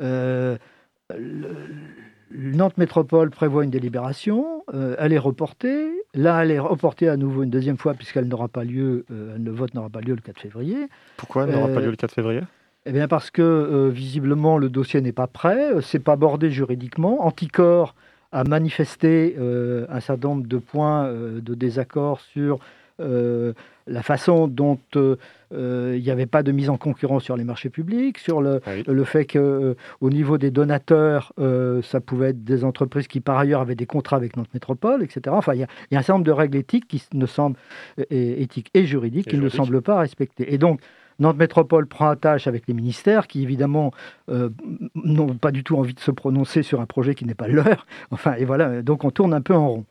[0.00, 0.56] Euh,
[1.16, 1.48] le-
[2.34, 5.88] Nantes Métropole prévoit une délibération, euh, elle est reportée.
[6.14, 9.50] Là, elle est reportée à nouveau une deuxième fois puisqu'elle n'aura pas lieu, euh, le
[9.50, 10.76] vote n'aura pas lieu le 4 février.
[11.16, 12.40] Pourquoi elle n'aura pas Euh, lieu le 4 février?
[12.86, 17.26] Eh bien parce que visiblement le dossier n'est pas prêt, c'est pas bordé juridiquement.
[17.26, 17.94] Anticor
[18.32, 22.60] a manifesté un certain nombre de points de désaccord sur
[23.00, 25.16] la façon dont euh,
[25.54, 28.60] euh, il n'y avait pas de mise en concurrence sur les marchés publics, sur le,
[28.66, 28.82] Ah oui.
[28.86, 33.60] le fait qu'au niveau des donateurs, euh, ça pouvait être des entreprises qui par ailleurs
[33.62, 35.34] avaient des contrats avec notre métropole, etc.
[35.36, 37.26] Enfin, il y, a- il y a un certain nombre de règles éthiques qui ne
[37.26, 37.56] semblent
[38.10, 40.52] et, éthiques et juridiques Et qui ne semblent pas respectées.
[40.52, 40.80] Et donc
[41.20, 43.92] Nantes Métropole prend attache avec les ministères qui, évidemment,
[44.30, 44.50] euh,
[44.94, 47.86] n'ont pas du tout envie de se prononcer sur un projet qui n'est pas leur.
[48.12, 49.84] Enfin, et voilà, donc on tourne un peu en rond.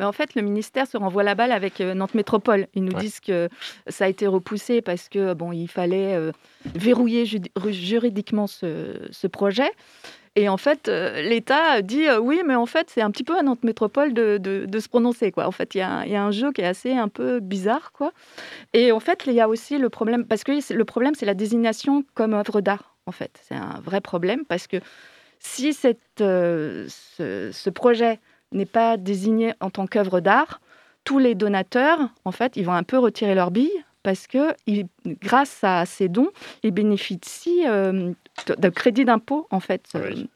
[0.00, 2.66] Mais en fait, le ministère se renvoie la balle avec euh, Nantes Métropole.
[2.74, 3.00] Ils nous Ouais.
[3.02, 3.50] disent que
[3.86, 6.32] ça a été repoussé parce que bon, il fallait euh,
[6.74, 9.70] verrouiller judi- juridiquement ce, ce projet.
[10.36, 13.36] Et en fait, euh, l'État dit euh, oui, mais en fait, c'est un petit peu
[13.36, 15.32] à Nantes Métropole de, de- de se prononcer.
[15.32, 15.46] Quoi.
[15.46, 17.08] En fait, il y, a un- il y a un jeu qui est assez un
[17.08, 17.92] peu bizarre.
[17.92, 18.12] Quoi.
[18.72, 21.34] Et en fait, il y a aussi le problème, parce que le problème, c'est la
[21.34, 22.96] désignation comme œuvre d'art.
[23.04, 24.78] En fait, c'est un vrai problème parce que
[25.40, 28.18] si cette, euh, ce, ce projet
[28.52, 30.60] n'est pas désigné en tant qu'œuvre d'art,
[31.04, 34.86] tous les donateurs, en fait, ils vont un peu retirer leur bille parce que ils-
[35.06, 36.28] grâce à ces dons,
[36.62, 38.12] ils bénéficient euh,
[38.58, 40.28] de, crédit d'impôt, en fait, Ah euh, oui.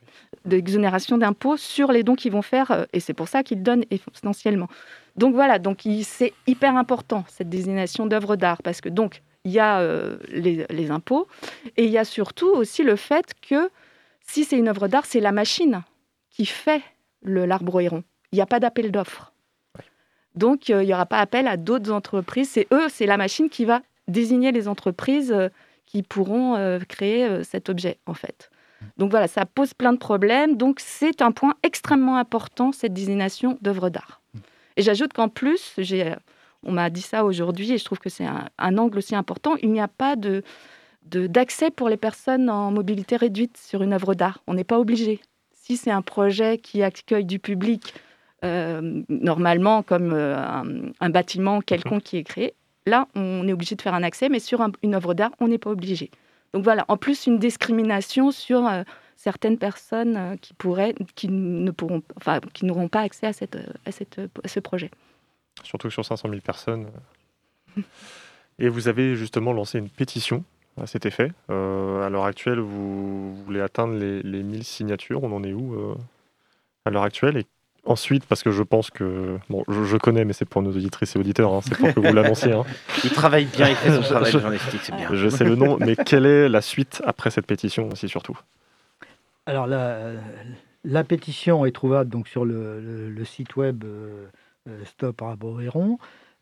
[0.45, 3.85] d'exonération d'impôt sur les dons qu'ils vont faire, euh, et c'est pour ça qu'ils donnent
[3.91, 4.69] essentiellement.
[5.17, 9.61] Donc voilà, donc c'est hyper important cette désignation d'œuvre d'art parce que donc il y
[9.61, 11.29] a euh, les, les impôts
[11.77, 13.71] et il y a surtout aussi le fait que
[14.27, 15.83] si c'est une œuvre d'art, c'est la machine
[16.31, 16.83] qui fait
[17.27, 18.05] héron.
[18.33, 19.33] Il n'y a pas d'appel d'offres.
[20.35, 22.51] Donc euh, il n'y aura pas appel à d'autres entreprises.
[22.51, 25.49] C'est eux, c'est la machine qui va désigner les entreprises euh,
[25.87, 28.51] qui pourront euh, créer cet objet en fait.
[28.99, 30.57] Donc voilà, ça pose plein de problèmes.
[30.57, 34.21] Donc c'est un point extrêmement important cette désignation d'œuvre d'art.
[34.77, 35.77] Et j'ajoute qu'en plus,
[36.65, 39.55] on m'a dit ça aujourd'hui et je trouve que c'est un, un angle aussi important.
[39.63, 40.43] Il n'y a pas de,
[41.05, 44.43] de- d'accès pour les personnes en mobilité réduite sur une œuvre d'art.
[44.49, 45.21] On n'est pas obligé.
[45.67, 47.95] Si c'est un projet qui accueille du public,
[48.45, 50.37] euh, normalement comme euh,
[51.01, 52.53] un, bâtiment quelconque qui est créé,
[52.85, 55.49] là, on est obligé de faire un accès, mais sur un- une œuvre d'art, on
[55.49, 56.11] n'est pas obligé.
[56.53, 58.83] Donc voilà, en plus, une discrimination sur euh,
[59.17, 63.91] certaines personnes qui pourraient, qui ne pourront, enfin, qui n'auront pas accès à, à
[64.49, 64.91] ce projet.
[65.63, 66.89] Surtout sur 500 000 personnes.
[68.59, 70.45] Et vous avez justement lancé une pétition
[70.81, 71.31] à cet effet.
[71.49, 75.23] à l'heure actuelle, vous voulez atteindre les, les 1000 signatures.
[75.23, 75.97] On en est où
[76.85, 77.37] à l'heure actuelle?
[77.37, 77.47] Et
[77.87, 79.39] Ensuite, parce que je pense que.
[79.51, 82.15] Bon, je, connais, mais c'est pour nos auditrices et auditeurs, hein, c'est pour que vous
[82.15, 82.53] l'annonciez.
[82.53, 82.65] Hein.
[83.05, 85.09] Il travaille bien, il fait son travail journalistique, c'est bien.
[85.13, 88.39] Je sais le nom, mais quelle est la suite après cette pétition aussi, surtout?
[89.45, 90.13] Alors, la,
[90.85, 94.25] la, pétition est trouvable donc, sur le, le, site web euh,
[94.67, 95.23] euh Stop.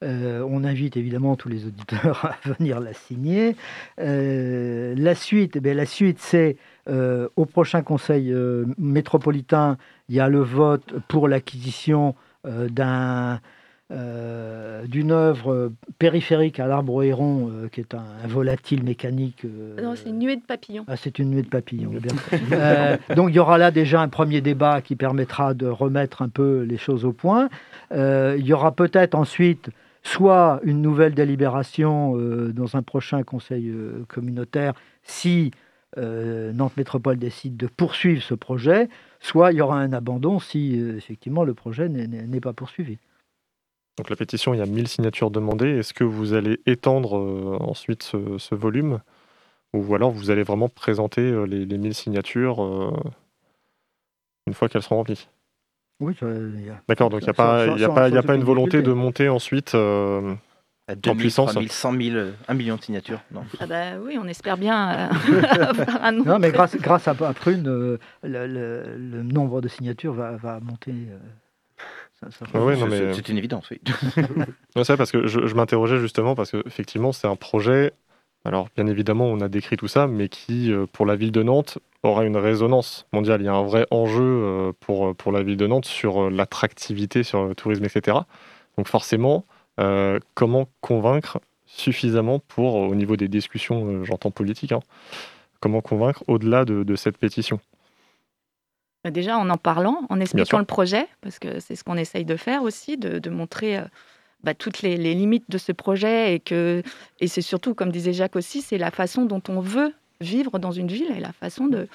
[0.03, 3.57] Euh, on invite évidemment tous les auditeurs à venir la signer.
[4.01, 6.57] Euh, la suite, eh la suite c'est
[6.88, 8.35] euh, au prochain conseil
[8.79, 13.41] métropolitain, il y a le vote pour l'acquisition d'un
[14.87, 19.45] d'une œuvre périphérique à l'arbre héron, qui est un, volatile mécanique.
[19.45, 20.87] non, c'est une nuée de papillons.
[20.88, 21.93] Ah, c'est une nuée de papillons.
[23.15, 26.62] donc il y aura là déjà un premier débat qui permettra de remettre un peu
[26.62, 27.51] les choses au point.
[27.91, 29.69] il y aura peut-être ensuite
[30.03, 35.53] soit une nouvelle délibération euh, dans un prochain conseil euh, communautaire si
[35.99, 38.88] euh, Nantes Métropole décide de poursuivre ce projet,
[39.21, 42.99] soit il y aura un abandon si effectivement le projet n'est pas poursuivi.
[43.99, 45.69] Donc la pétition, il y a 1000 signatures demandées.
[45.69, 47.12] Est-ce que vous allez étendre
[47.61, 49.01] ensuite ce, volume?
[49.75, 52.62] Ou alors vous allez vraiment présenter les, les 1000 signatures
[54.47, 55.29] une fois qu'elles seront remplies?
[56.00, 56.14] Oui,
[56.88, 59.74] D'accord, donc il n'y a, pas, a, pas, a pas une volonté de monter ensuite
[59.74, 60.35] euh,
[60.88, 63.44] à 2000, en puissance 3000, 100 000, 1 million de signatures non.
[63.61, 68.46] Ah bah oui, on espère bien euh, Non, mais grâce, grâce à, Prune, euh, le,
[68.46, 70.92] le, nombre de signatures va, va monter.
[70.92, 71.18] Euh,
[72.31, 72.74] ça, ah oui,
[73.14, 73.81] c'est une évidence, oui.
[74.85, 77.92] c'est parce que je, je m'interrogeais justement parce qu'effectivement, c'est un projet
[78.44, 81.42] alors, bien évidemment, on a décrit tout ça, mais qui, euh, pour la ville de
[81.42, 83.40] Nantes, aura une résonance mondiale.
[83.40, 86.28] Il y a un vrai enjeu euh, pour, euh, pour la ville de Nantes sur
[86.28, 88.18] l'attractivité, sur le tourisme, etc.
[88.76, 89.44] Donc forcément,
[90.35, 94.81] comment convaincre suffisamment pour, au niveau des discussions, j'entends politiques, hein,
[95.61, 97.59] comment convaincre au-delà de, cette pétition?
[99.02, 102.24] Bah, Déjà en en parlant, en expliquant le projet, parce que c'est ce qu'on essaye
[102.24, 103.81] de faire aussi, de, de montrer
[104.44, 106.83] bah, toutes les, limites de ce projet et que
[107.20, 110.70] et c'est surtout, comme disait Jacques aussi, c'est la façon dont on veut vivre dans
[110.70, 111.88] une ville et la façon de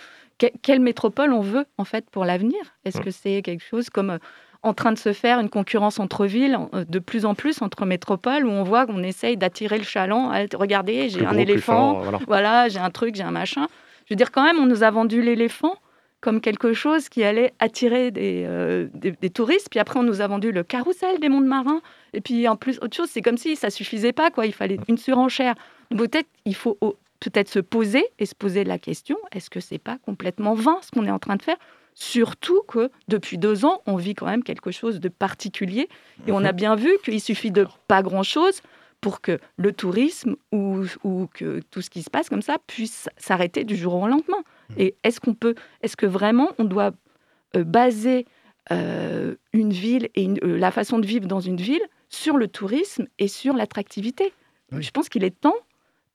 [0.61, 2.59] quelle métropole on veut en fait pour l'avenir.
[2.85, 4.17] Est-ce que c'est quelque chose comme euh,
[4.63, 7.85] en train de se faire une concurrence entre villes, euh, de plus en plus entre
[7.85, 10.31] métropoles, où on voit qu'on essaye d'attirer le chaland.
[10.53, 13.67] Regardez, j'ai un éléphant, voilà, j'ai un truc, j'ai un machin.
[14.05, 15.75] Je veux dire, quand même, on nous a vendu l'éléphant
[16.21, 19.67] comme quelque chose qui allait attirer des, euh, des, touristes.
[19.69, 21.81] Puis après, on nous a vendu le carrousel des mondes marins.
[22.13, 24.45] Et puis en plus, autre chose, c'est comme si ça suffisait pas, quoi.
[24.45, 25.55] Il fallait une surenchère.
[25.89, 26.77] Peut-être il faut
[27.19, 30.91] peut-être se poser et se poser la question est-ce que c'est pas complètement vain ce
[30.91, 31.57] qu'on est en train de faire?
[31.93, 35.89] Surtout que depuis deux ans, on vit quand même quelque chose de particulier.
[36.27, 38.61] Et on a bien vu qu'il suffit de pas grand-chose
[39.01, 43.09] pour que le tourisme ou, ou, que tout ce qui se passe comme ça puisse
[43.17, 44.43] s'arrêter du jour au lendemain.
[44.77, 46.91] Et est-ce qu'on peut, est-ce que vraiment on doit
[47.55, 48.25] euh, baser
[48.71, 53.07] euh, une ville et euh, la façon de vivre dans une ville sur le tourisme
[53.19, 54.33] et sur l'attractivité?
[54.71, 55.55] Je pense qu'il est temps,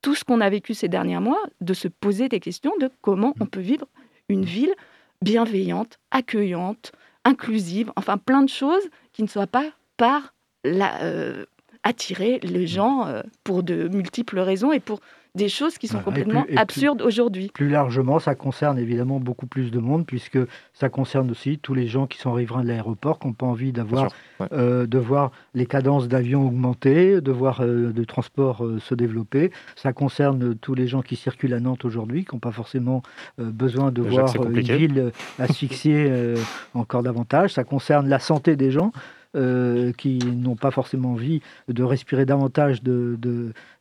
[0.03, 3.35] tout ce qu'on a vécu ces derniers mois, de se poser des questions de comment
[3.41, 3.49] on mmh.
[3.49, 3.87] peut vivre
[4.29, 4.75] une ville
[5.23, 6.93] bienveillante, accueillante,
[7.25, 10.35] inclusive, enfin plein de choses qui ne soient pas par
[10.65, 11.47] la,
[11.83, 15.01] attirer les gens euh, pour de multiples raisons et pour
[15.35, 17.51] des choses qui sont complètement absurdes aujourd'hui.
[17.55, 20.39] Plus largement, ça concerne évidemment beaucoup plus de monde, puisque
[20.75, 23.73] ça concerne aussi tous les gens qui sont riverains de l'aéroport, qui n'ont pas envie
[23.73, 24.09] d'avoir,
[24.53, 29.51] euh, de voir les cadences d'avions augmenter, de voir euh, le transport se développer.
[29.75, 33.03] Ça concerne tous les gens qui circulent à Nantes aujourd'hui, qui n'ont pas forcément
[33.39, 36.35] besoin de voir une ville asphyxiée
[36.75, 37.55] encore davantage.
[37.55, 38.93] Ça concerne la santé des gens.
[39.35, 43.19] Euh, qui n'ont pas forcément envie de respirer davantage de,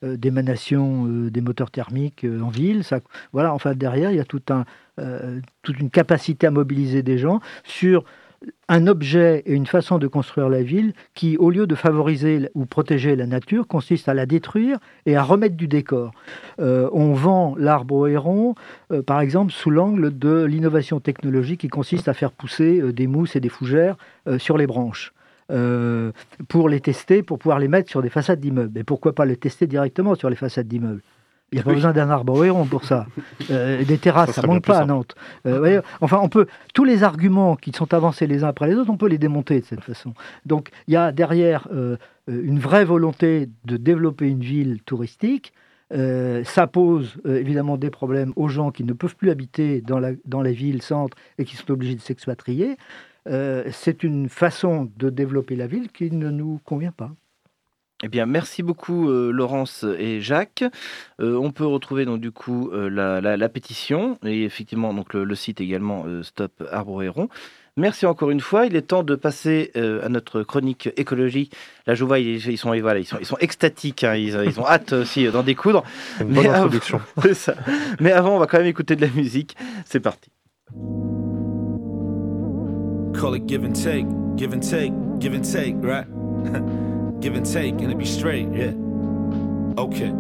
[0.02, 2.84] euh, d'émanations euh, des moteurs thermiques en ville.
[3.34, 4.50] Voilà, enfin derrière, il y a toute
[5.78, 8.06] une capacité à mobiliser des gens sur
[8.70, 12.66] un objet et une façon de construire la ville qui, au lieu de favoriser ou
[12.66, 16.14] protéger la nature, consiste à la détruire et à remettre du décor.
[16.60, 18.56] on vend l'arbre au héron,
[19.06, 23.42] par exemple, sous l'angle de l'innovation technologique qui consiste à faire pousser des mousses et
[23.42, 23.98] des fougères
[24.38, 25.14] sur les branches.
[25.52, 26.12] Euh,
[26.48, 28.78] pour les tester, pour pouvoir les mettre sur des façades d'immeubles.
[28.80, 31.02] Et pourquoi pas les tester directement sur les façades d'immeubles?
[31.52, 33.06] Il n'y a pas besoin d'un arbre au héron pour ça.
[33.50, 35.16] Euh, des terrasses, ça ne manque pas à Nantes.
[35.46, 38.90] Euh, enfin, on peut tous les arguments qui sont avancés les uns après les autres,
[38.90, 40.14] on peut les démonter de cette façon.
[40.46, 41.68] Donc, il y a derrière
[42.28, 45.52] une vraie volonté de développer une ville touristique
[45.90, 50.42] ça pose évidemment des problèmes aux gens qui ne peuvent plus habiter dans, la, dans
[50.42, 52.78] les villes, centres et qui sont obligés de s'expatrier.
[53.28, 57.12] Euh, c'est une façon de développer la ville qui ne nous convient pas.
[58.04, 60.64] Eh bien, merci beaucoup Laurence et Jacques.
[61.20, 65.62] on peut retrouver donc du coup la, la, pétition et effectivement donc le, le site
[65.62, 67.30] également Stop Arbre.
[67.78, 68.66] Merci encore une fois.
[68.66, 71.50] Il est temps de passer euh, à notre chronique écologie.
[71.88, 74.04] Là, je vois, ils, sont, voilà, ils, sont, ils sont extatiques.
[74.04, 74.16] Hein.
[74.16, 75.84] ils, ils, ont hâte aussi d'en découdre.
[76.20, 77.00] Une bonne introduction.
[77.34, 77.56] ça.
[78.00, 79.56] Mais avant, on va quand même écouter de la musique.
[79.86, 80.30] C'est parti.
[83.22, 86.08] Call it give and take, give and take, give and take, right?
[87.22, 88.74] give and take, and it be straight, yeah.
[89.78, 90.12] Okay.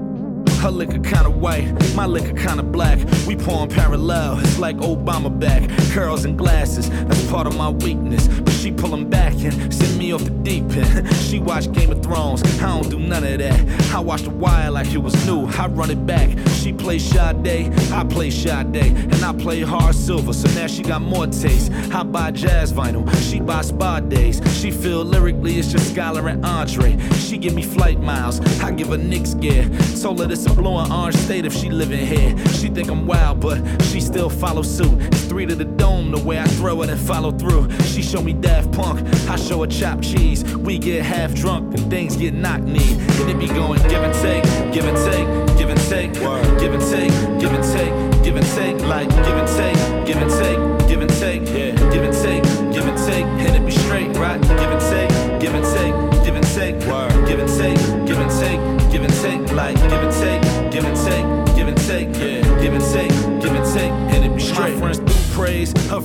[0.61, 2.99] Her liquor kinda white, my liquor kinda black.
[3.25, 5.67] We pouring parallel, it's like Obama back.
[5.91, 8.27] Curls and glasses, that's part of my weakness.
[8.27, 11.11] But she pull them back and send me off the deep end.
[11.27, 13.91] she watch Game of Thrones, I don't do none of that.
[13.91, 16.29] I watch The Wire like it was new, I run it back.
[16.61, 21.01] She play Sade, I play Sade, and I play hard silver, so now she got
[21.01, 21.71] more taste.
[21.91, 24.39] I buy jazz vinyl, she buy spa days.
[24.59, 26.99] She feel lyrically it's just Skylar and Andre.
[27.15, 29.67] She give me flight miles, I give her Knicks gear.
[29.99, 32.37] Told her this blowing orange state if she living here.
[32.49, 35.01] She think I'm wild, but she still follow suit.
[35.01, 37.69] It's three to the dome, the way I throw it and follow through.
[37.85, 40.43] She show me Daft Punk, I show her chopped cheese.
[40.55, 42.91] We get half drunk and things get knocked neat.
[42.91, 46.13] And it be going give and take, give and take, give and take,
[46.59, 50.31] give and take, give and take, give and take, like give and take, give and
[50.31, 50.80] take,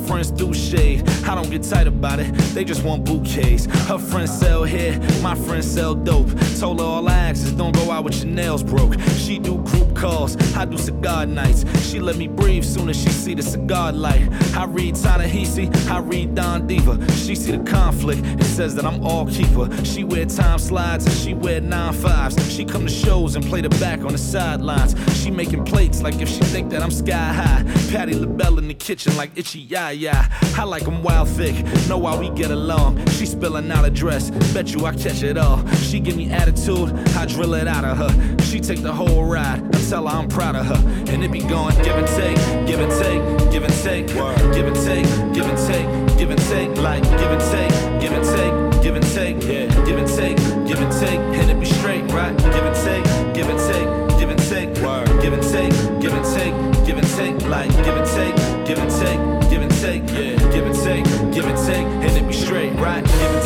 [0.06, 1.08] friends do shade.
[1.26, 3.66] I don't get tight about it, they just want bouquets.
[3.88, 6.28] Her friends sell hair, my friends sell dope.
[6.58, 8.98] Told her all I ask is don't go out with your nails broke.
[9.16, 11.64] She do group calls, I do cigar nights.
[11.88, 14.28] She let me breathe soon as she see the cigar light.
[14.56, 16.94] I read Ta-Nehisi, I read Don Diva.
[17.12, 19.68] She see the conflict, it says that I'm all keeper.
[19.84, 22.36] She wear time slides and she wear nine fives.
[22.52, 24.94] She come to shows and play the back on the sidelines.
[25.20, 27.64] She making plates like if she think that I'm sky high.
[27.90, 30.14] Patty LaBelle in the kitchen like itchy ya ya.
[30.56, 31.54] I like them wild thick,
[31.88, 33.04] know why we get along.
[33.10, 35.66] She spilling out a dress, bet you I catch it all.
[35.74, 38.42] She give me attitude, I drill it out of her.
[38.42, 41.12] She take the whole ride, I tell her I'm proud of her.
[41.12, 42.36] And it be going give and take,
[42.66, 46.76] give and take, give and take, give and take, give and take, give and take,
[46.78, 50.36] like give and take, give and take, give and take, yeah, give and take,
[50.66, 52.36] give and take, and it be straight, right?
[52.36, 54.74] Give and take, give and take, give and take,
[55.20, 58.34] give and take, give and take, give and take, like give and take,
[58.66, 62.26] give and take, give and take, yeah, give and take, give and take, and it
[62.26, 63.04] be straight, right?
[63.04, 63.45] Give and take,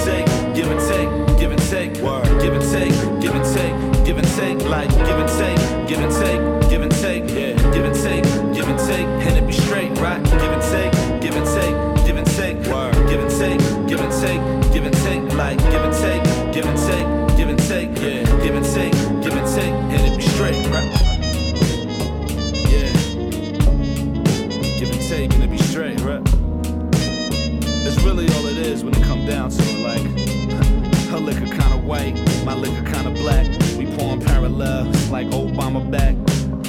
[28.70, 30.00] is when it come down to it, like.
[31.10, 33.46] Her liquor kinda white, my liquor kinda black.
[33.76, 36.14] We pouring parallel, like Obama back.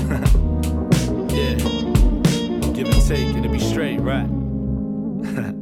[1.38, 1.56] yeah.
[2.74, 4.28] Give and take, and it be straight, right?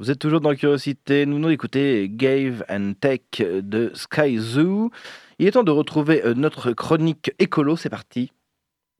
[0.00, 4.90] Vous êtes toujours dans Curiosité, nous nous écoutez Gave and Take de Sky Zoo.
[5.38, 8.32] Il est temps de retrouver euh, notre chronique écolo, c'est parti.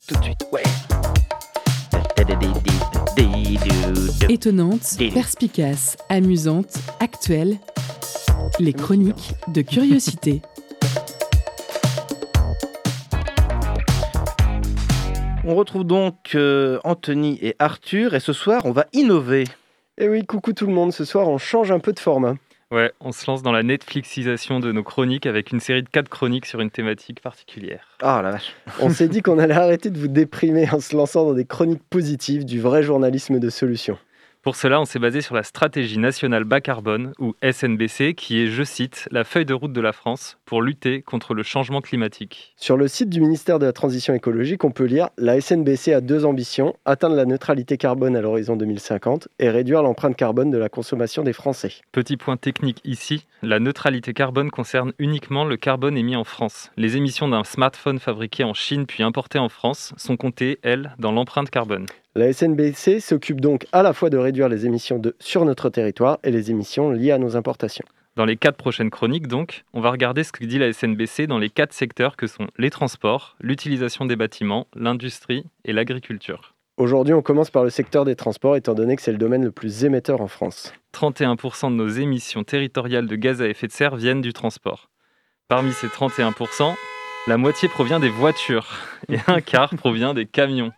[0.07, 0.63] Tout de suite, ouais.
[4.29, 7.59] Étonnante, perspicace, amusante, actuelle,
[8.59, 10.43] les chroniques de curiosité.
[15.45, 19.45] On retrouve donc euh, Anthony et Arthur et ce soir on va innover.
[19.99, 22.35] Et oui, coucou tout le monde, ce soir on change un peu de format.
[22.73, 26.09] Ouais, on se lance dans la Netflixisation de nos chroniques avec une série de quatre
[26.09, 27.87] chroniques sur une thématique particulière.
[28.01, 28.55] Ah la vache.
[28.81, 31.83] On s'est dit qu'on allait arrêter de vous déprimer en se lançant dans des chroniques
[31.91, 33.99] positives, du vrai journalisme de solution.
[34.43, 38.49] Pour cela, on s'est basé sur la stratégie nationale bas carbone, ou SNBC, qui est,
[38.49, 42.53] je cite, la feuille de route de la France pour lutter contre le changement climatique.
[42.57, 46.01] Sur le site du ministère de la Transition écologique, on peut lire La SNBC a
[46.01, 50.69] deux ambitions, atteindre la neutralité carbone à l'horizon 2050 et réduire l'empreinte carbone de la
[50.69, 51.75] consommation des Français.
[51.93, 56.73] Petit point technique ici, la neutralité carbone concerne uniquement le carbone émis en France.
[56.77, 61.13] Les émissions d'un smartphone fabriqué en Chine puis importé en France sont comptées, elles, dans
[61.13, 61.87] l'empreinte carbone.
[62.15, 66.19] La SNBC s'occupe donc à la fois de réduire les émissions de, sur notre territoire
[66.23, 67.87] et les émissions liées à nos importations.
[68.17, 71.39] Dans les quatre prochaines chroniques, donc, on va regarder ce que dit la SNBC dans
[71.39, 76.55] les quatre secteurs que sont les transports, l'utilisation des bâtiments, l'industrie et l'agriculture.
[76.77, 79.51] Aujourd'hui, on commence par le secteur des transports, étant donné que c'est le domaine le
[79.51, 80.75] plus émetteur en France.
[80.93, 84.91] 31% de nos émissions territoriales de gaz à effet de serre viennent du transport.
[85.49, 86.75] Parmi ces 31%,
[87.27, 88.69] la moitié provient des voitures
[89.09, 90.73] et un quart provient des camions.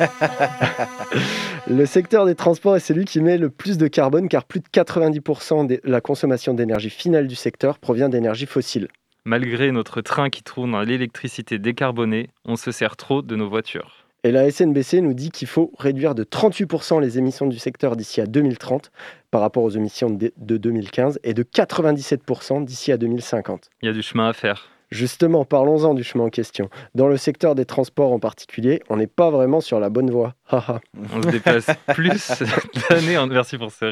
[1.68, 4.66] le secteur des transports est celui qui met le plus de carbone car plus de
[4.72, 8.88] 90% de la consommation d'énergie finale du secteur provient d'énergie fossile.
[9.24, 14.02] Malgré notre train qui tourne à l'électricité décarbonée, on se sert trop de nos voitures.
[14.24, 18.20] Et la SNBC nous dit qu'il faut réduire de 38% les émissions du secteur d'ici
[18.20, 18.92] à 2030
[19.32, 23.70] par rapport aux émissions de 2015 et de 97% d'ici à 2050.
[23.82, 24.71] Il y a du chemin à faire.
[24.92, 26.68] Justement, parlons-en du chemin en question.
[26.94, 30.34] Dans le secteur des transports en particulier, on n'est pas vraiment sur la bonne voie.
[30.52, 32.30] on se dépasse plus
[32.90, 33.90] d'année en merci pour ce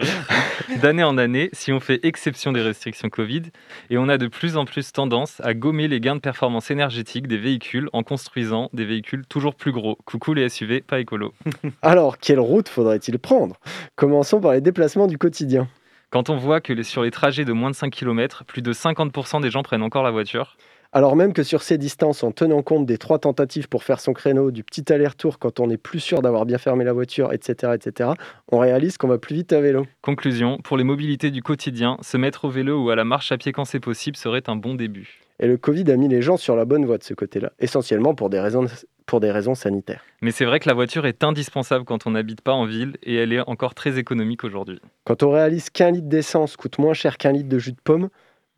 [0.82, 3.44] d'année en année si on fait exception des restrictions Covid
[3.88, 7.26] et on a de plus en plus tendance à gommer les gains de performance énergétique
[7.28, 9.96] des véhicules en construisant des véhicules toujours plus gros.
[10.04, 11.32] Coucou les SUV, pas écolo.
[11.80, 13.56] Alors, quelle route faudrait-il prendre?
[13.96, 15.66] Commençons par les déplacements du quotidien.
[16.10, 19.40] Quand on voit que sur les trajets de moins de 5 km, plus de 50%
[19.40, 20.56] des gens prennent encore la voiture,
[20.92, 24.12] alors même que sur ces distances, en tenant compte des trois tentatives pour faire son
[24.12, 27.74] créneau, du petit aller-retour quand on n'est plus sûr d'avoir bien fermé la voiture, etc.,
[27.74, 28.10] etc.,
[28.50, 29.86] on réalise qu'on va plus vite à vélo.
[30.02, 33.38] Conclusion, pour les mobilités du quotidien, se mettre au vélo ou à la marche à
[33.38, 35.20] pied quand c'est possible serait un bon début.
[35.38, 38.14] Et le Covid a mis les gens sur la bonne voie de ce côté-là, essentiellement
[38.14, 38.66] pour des raisons
[39.06, 40.04] pour des raisons sanitaires.
[40.22, 43.16] Mais c'est vrai que la voiture est indispensable quand on n'habite pas en ville et
[43.16, 44.80] elle est encore très économique aujourd'hui.
[45.02, 48.08] Quand on réalise qu'un litre d'essence coûte moins cher qu'un litre de jus de pomme,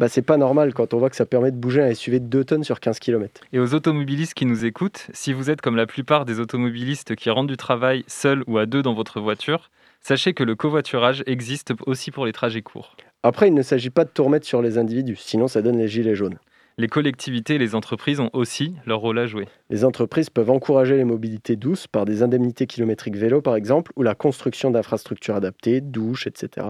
[0.02, 2.26] bah, c'est pas normal quand on voit que ça permet de bouger un SUV de
[2.26, 3.40] 2 tonnes sur 15 km.
[3.52, 7.30] Et aux automobilistes qui nous écoutent, si vous êtes comme la plupart des automobilistes qui
[7.30, 9.70] rentrent du travail seul ou à deux dans votre voiture,
[10.00, 12.96] sachez que le covoiturage existe aussi pour les trajets courts.
[13.22, 15.86] Après, il ne s'agit pas de tout remettre sur les individus, sinon ça donne les
[15.86, 16.38] gilets jaunes.
[16.78, 19.46] Les collectivités et les entreprises ont aussi leur rôle à jouer.
[19.70, 24.02] Les entreprises peuvent encourager les mobilités douces par des indemnités kilométriques vélo par exemple, ou
[24.02, 26.68] la construction d'infrastructures adaptées, douches, etc.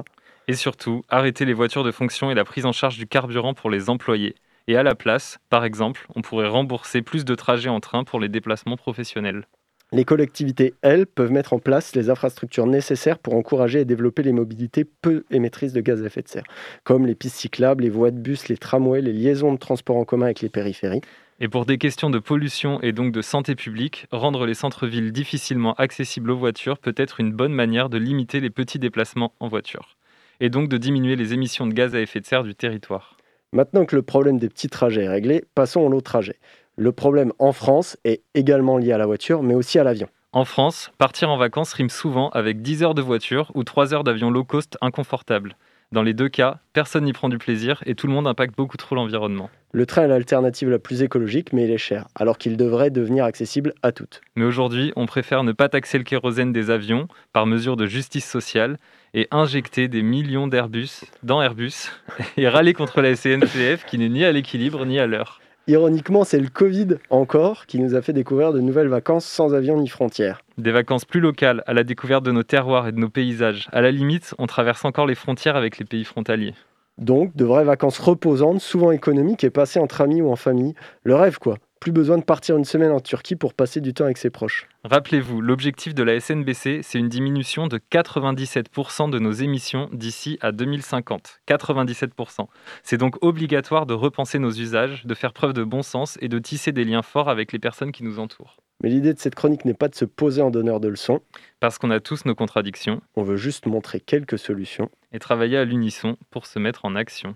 [0.49, 3.70] Et surtout, arrêter les voitures de fonction et la prise en charge du carburant pour
[3.70, 4.34] les employés.
[4.66, 8.20] Et à la place, par exemple, on pourrait rembourser plus de trajets en train pour
[8.20, 9.47] les déplacements professionnels.
[9.93, 14.32] Les collectivités, elles, peuvent mettre en place les infrastructures nécessaires pour encourager et développer les
[14.32, 16.45] mobilités peu émettrices de gaz à effet de serre,
[16.82, 20.05] comme les pistes cyclables, les voies de bus, les tramways, les liaisons de transport en
[20.05, 21.03] commun avec les périphéries.
[21.40, 25.74] Et pour des questions de pollution et donc de santé publique, rendre les centres-villes difficilement
[25.74, 29.99] accessibles aux voitures peut être une bonne manière de limiter les petits déplacements en voiture
[30.43, 33.16] et donc de diminuer les émissions de gaz à effet de serre du territoire.
[33.53, 36.36] Maintenant que le problème des petits trajets est réglé, passons au long trajet.
[36.76, 40.09] Le problème en France est également lié à la voiture, mais aussi à l'avion.
[40.32, 44.03] En France, partir en vacances rime souvent avec 10 heures de voiture ou 3 heures
[44.03, 45.55] d'avion low cost inconfortable.
[45.93, 48.78] Dans les deux cas, personne n'y prend du plaisir et tout le monde impacte beaucoup
[48.78, 49.51] trop l'environnement.
[49.72, 53.26] Le train est l'alternative la plus écologique, mais il est cher, alors qu'il devrait devenir
[53.26, 54.22] accessible à toutes.
[54.34, 58.28] Mais aujourd'hui, on préfère ne pas taxer le kérosène des avions par mesure de justice
[58.28, 58.78] sociale
[59.14, 61.90] et injecter des millions d'Airbus dans Airbus
[62.36, 65.40] et râler contre la SNCF qui n'est ni à l'équilibre ni à l'heure.
[65.68, 69.80] Ironiquement, c'est le Covid encore qui nous a fait découvrir de nouvelles vacances sans avion
[69.80, 70.42] ni frontières.
[70.58, 73.68] Des vacances plus locales, à la découverte de nos terroirs et de nos paysages.
[73.70, 76.54] À la limite, on traverse encore les frontières avec les pays frontaliers.
[76.98, 80.74] Donc, de vraies vacances reposantes, souvent économiques et passées entre amis ou en famille.
[81.04, 81.58] Le rêve, quoi.
[81.83, 84.68] Plus besoin de partir une semaine en Turquie pour passer du temps avec ses proches.
[84.85, 90.53] Rappelez-vous, l'objectif de la SNBC, c'est une diminution de 97% de nos émissions d'ici à
[90.53, 91.41] 2050.
[91.49, 92.47] 97%.
[92.85, 96.39] C'est donc obligatoire de repenser nos usages, de faire preuve de bon sens et de
[96.39, 98.59] tisser des liens forts avec les personnes qui nous entourent.
[98.80, 101.18] Mais l'idée de cette chronique n'est pas de se poser en donneur de leçons.
[101.59, 103.03] Parce qu'on a tous nos contradictions.
[103.16, 104.89] On veut juste montrer quelques solutions.
[105.12, 107.35] Et travailler à l'unisson pour se mettre en action.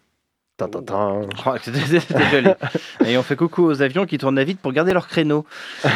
[1.63, 2.51] C'était joli.
[3.05, 5.45] Et on fait coucou aux avions qui tournent à vite pour garder leur créneau.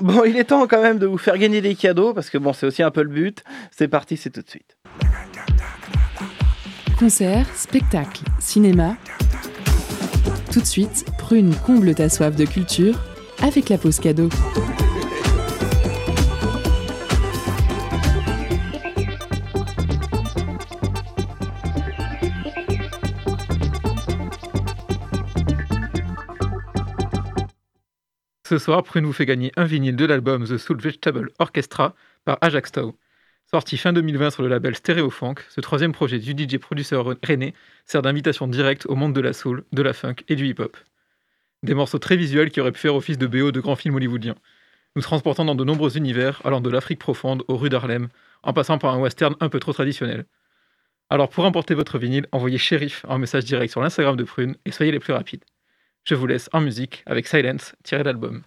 [0.00, 2.52] Bon, il est temps quand même de vous faire gagner des cadeaux parce que bon,
[2.52, 3.42] c'est aussi un peu le but.
[3.70, 4.76] C'est parti, c'est tout de suite.
[6.98, 8.96] Concert, spectacle, cinéma.
[10.52, 12.94] Tout de suite, Prune comble ta soif de culture
[13.42, 14.28] avec la pause cadeau.
[28.46, 31.94] Ce soir, Prune vous fait gagner un vinyle de l'album The Soul Vegetable Orchestra
[32.26, 32.94] par Ajax Tau.
[33.50, 34.74] Sorti fin 2020 sur le label
[35.10, 37.54] Funk, ce troisième projet du DJ producteur René
[37.86, 40.76] sert d'invitation directe au monde de la soul, de la funk et du hip-hop.
[41.62, 44.36] Des morceaux très visuels qui auraient pu faire office de BO de grands films hollywoodiens,
[44.94, 48.08] nous transportant dans de nombreux univers allant de l'Afrique profonde aux rues d'Harlem,
[48.42, 50.26] en passant par un western un peu trop traditionnel.
[51.08, 54.70] Alors pour emporter votre vinyle, envoyez shérif en message direct sur l'Instagram de Prune et
[54.70, 55.44] soyez les plus rapides.
[56.06, 58.44] Je vous laisse en musique avec Silence, tiré d'album.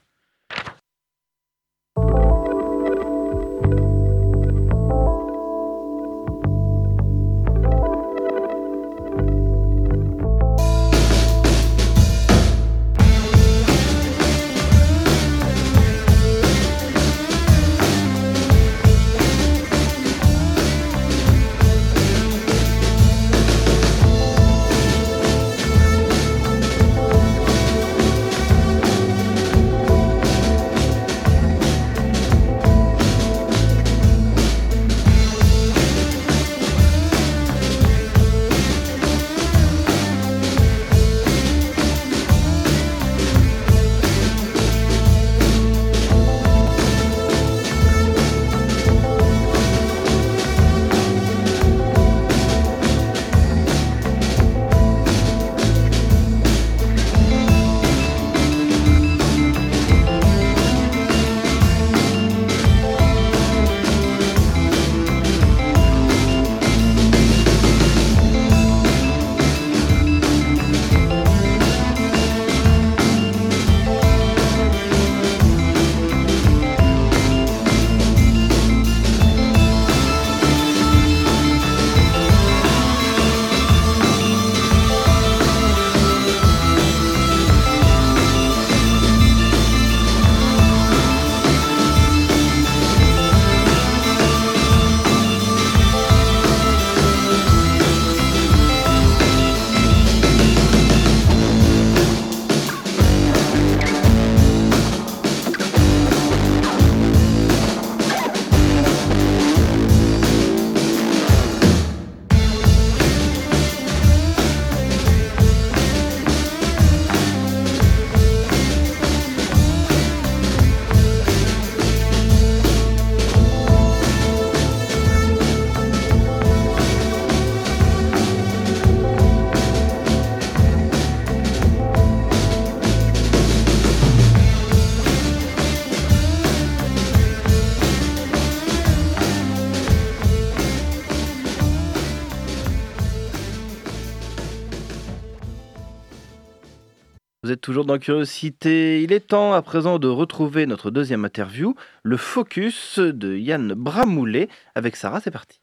[147.48, 149.02] Vous êtes toujours dans Curiosité.
[149.04, 154.50] Il est temps à présent de retrouver notre deuxième interview, le focus de Yann Bramoulet.
[154.76, 155.62] Avec Sarah, c'est parti.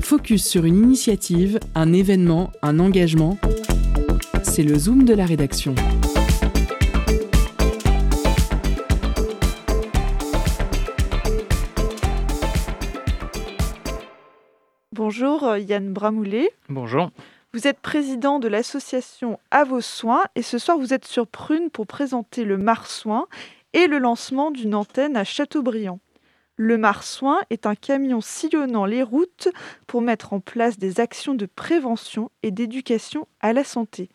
[0.00, 3.36] Focus sur une initiative, un événement, un engagement.
[4.42, 5.74] C'est le zoom de la rédaction.
[14.92, 16.50] Bonjour euh, Yann Bramoulet.
[16.70, 17.10] Bonjour.
[17.54, 21.70] Vous êtes président de l'association À vos soins et ce soir vous êtes sur Prune
[21.70, 23.28] pour présenter le Marsouin
[23.74, 26.00] et le lancement d'une antenne à Châteaubriand.
[26.56, 29.50] Le Marsouin est un camion sillonnant les routes
[29.86, 34.08] pour mettre en place des actions de prévention et d'éducation à la santé.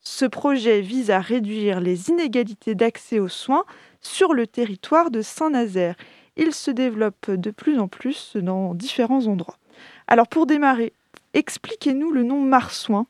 [0.00, 3.64] Ce projet vise à réduire les inégalités d'accès aux soins
[4.02, 5.96] sur le territoire de Saint-Nazaire.
[6.36, 9.58] Il se développe de plus en plus dans différents endroits.
[10.06, 10.92] Alors pour démarrer,
[11.34, 13.06] expliquez-nous le nom Marsouin.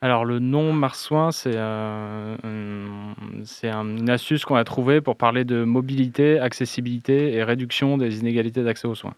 [0.00, 3.14] Alors le nom Marsouin, c'est euh, un-
[3.44, 8.20] c'est un- une astuce qu'on a trouvée pour parler de mobilité, accessibilité et réduction des
[8.20, 9.14] inégalités d'accès aux soins.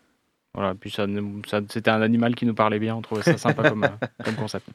[0.55, 1.07] Voilà, puis ça-
[1.69, 4.67] c'était un animal qui nous parlait bien, on trouvait ça sympa comme, euh, comme concept.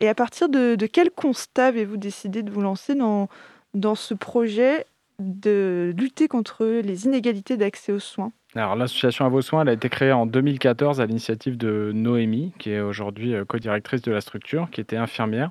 [0.00, 3.28] Et à partir de, de quel constat avez-vous décidé de vous lancer dans,
[3.72, 4.84] dans ce projet?
[5.18, 9.88] De lutter contre les inégalités d'accès aux soins Alors l'association À vos soins, a été
[9.88, 14.68] créée en 2014 à l'initiative de Noémie, qui est aujourd'hui euh, co-directrice de la structure,
[14.70, 15.50] qui était infirmière.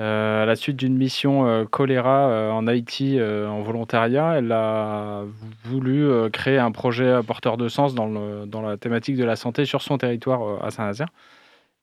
[0.00, 5.24] Euh, à la suite d'une mission euh, choléra en Haïti en volontariat, elle a
[5.64, 9.82] voulu créer un projet porteur de sens dans, dans la thématique de la santé sur
[9.82, 11.08] son territoire à Saint-Nazaire.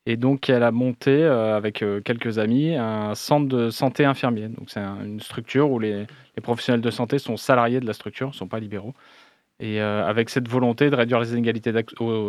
[0.09, 4.47] Et donc, elle a monté euh, avec euh, quelques amis un centre de santé infirmier.
[4.47, 6.07] Donc, c'est un- une structure où les,
[6.41, 8.95] professionnels de santé sont salariés de la structure, ne sont pas libéraux.
[9.59, 11.71] Et euh, avec cette volonté de réduire les inégalités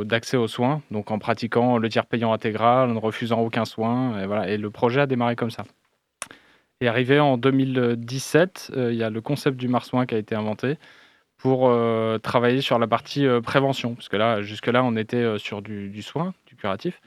[0.04, 4.20] d'accès aux soins, donc en pratiquant le tiers payant intégral, en ne refusant aucun soin.
[4.20, 4.46] Et, voilà.
[4.50, 5.64] et le projet a démarré comme ça.
[6.82, 10.34] Et arrivé en 2017, euh, il y a le concept du marsouin qui a été
[10.34, 10.76] inventé
[11.38, 11.72] pour
[12.22, 13.94] travailler sur la partie prévention.
[13.94, 17.00] Parce que là, jusque-là, on était sur du soin, du curatif.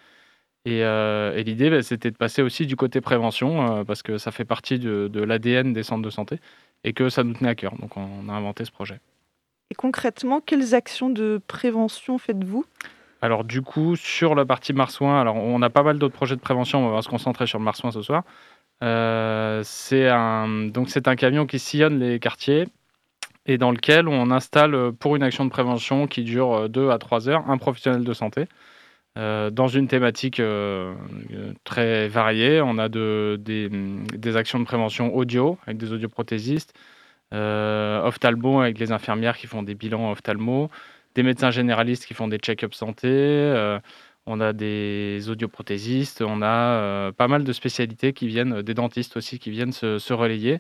[0.66, 4.18] Et, euh, et l'idée, bah, c'était de passer aussi du côté prévention, euh, parce que
[4.18, 6.40] ça fait partie de, de l'ADN des centres de santé,
[6.84, 7.76] et que ça nous tenait à cœur.
[7.80, 9.00] Donc on a inventé ce projet.
[9.72, 12.66] Et concrètement, quelles actions de prévention faites-vous?
[13.22, 16.42] Alors du coup, sur la partie marsouin, alors on a pas mal d'autres projets de
[16.42, 18.24] prévention, on va se concentrer sur le marsouin ce soir.
[18.84, 22.68] Euh, c'est un, donc c'est un camion qui sillonne les quartiers
[23.46, 27.30] et dans lequel on installe pour une action de prévention qui dure 2 à 3
[27.30, 28.48] heures un professionnel de santé.
[29.18, 30.42] Euh, dans une thématique
[31.64, 36.74] très variée, on a de, des, actions de prévention audio avec des audioprothésistes,
[37.32, 40.70] ophtalmo avec les infirmières qui font des bilans ophtalmo,
[41.16, 43.80] des médecins généralistes qui font des check-up santé, euh,
[44.26, 49.18] on a des audioprothésistes, on a euh, pas mal de spécialités qui viennent, des dentistes
[49.18, 50.60] aussi qui viennent se, relayer.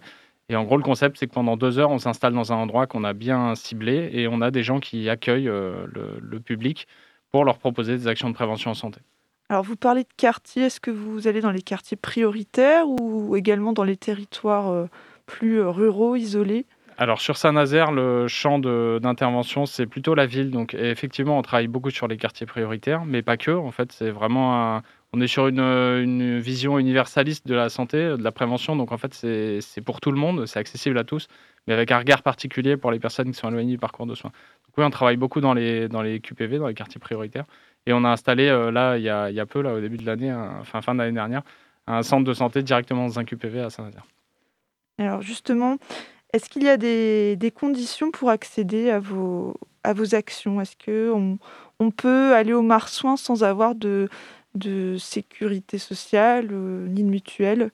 [0.49, 2.87] Et en gros, le concept, c'est que pendant deux heures, on s'installe dans un endroit
[2.87, 5.85] qu'on a bien ciblé et on a des gens qui accueillent euh,
[6.21, 6.87] le, public
[7.33, 9.01] pour leur proposer des actions de prévention en santé.
[9.49, 10.63] Alors, vous parlez de quartiers.
[10.63, 14.87] Est-ce que vous allez dans les quartiers prioritaires ou également dans les territoires
[15.25, 16.65] plus ruraux, isolés?
[16.97, 20.51] Alors sur Saint-Nazaire, le champ d'intervention, c'est plutôt la ville.
[20.51, 23.51] Donc effectivement, on travaille beaucoup sur les quartiers prioritaires, mais pas que.
[23.51, 24.81] En fait, c'est vraiment
[25.13, 28.75] on est sur une, vision universaliste de la santé, de la prévention.
[28.75, 31.27] Donc en fait, c'est pour tout le monde, c'est accessible à tous,
[31.67, 34.31] mais avec un regard particulier pour les personnes qui sont éloignées du parcours de soins.
[34.31, 37.45] Donc oui, on travaille beaucoup dans les, dans les QPV, dans les quartiers prioritaires.
[37.85, 39.97] Et on a installé euh, là, il y, a, y, a, peu, là, au début
[39.97, 41.43] de l'année, enfin fin de l'année dernière,
[41.85, 44.05] un centre de santé directement dans un QPV à Saint-Nazaire.
[44.97, 45.77] Alors justement,
[46.33, 49.53] est-ce qu'il y a des, conditions pour accéder à vos,
[49.83, 50.59] à vos actions?
[50.59, 51.37] Est-ce qu'on
[51.79, 54.09] on peut aller au marsouin sans avoir de,
[54.55, 57.71] de sécurité sociale euh, ni de mutuelle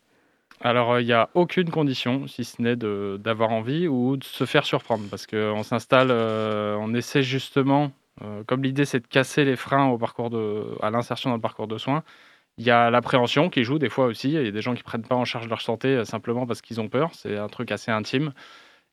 [0.62, 4.66] alors, il n'y a aucune condition, si ce n'est d'avoir envie ou de se faire
[4.66, 7.92] surprendre, parce qu'on s'installe, euh, on essaie justement,
[8.24, 11.42] euh, comme l'idée c'est de casser les freins au parcours de, à l'insertion dans le
[11.42, 12.04] parcours de soins,
[12.58, 14.30] il y a l'appréhension qui joue des fois aussi.
[14.34, 16.62] Il y a des gens qui prennent pas en charge leur santé euh, simplement parce
[16.62, 17.12] qu'ils ont peur.
[17.14, 18.34] C'est un truc assez intime.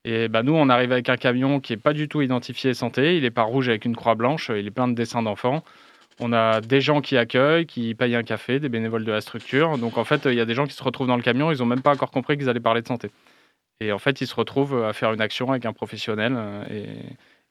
[0.04, 3.16] Et bah, nous, on arrive avec un camion qui n'est pas du tout identifié santé.
[3.16, 4.50] Il n'est pas rouge avec une croix blanche.
[4.54, 5.64] Il est plein de dessins d'enfants.
[6.20, 9.76] On a des gens qui accueillent, qui payent un café, des bénévoles de la structure.
[9.78, 11.52] Donc en fait, il y a des gens qui se retrouvent dans le camion.
[11.52, 13.10] Ils n'ont même pas encore compris qu'ils allaient parler de santé.
[13.80, 16.64] Et en fait, ils se retrouvent à faire une action avec un professionnel euh,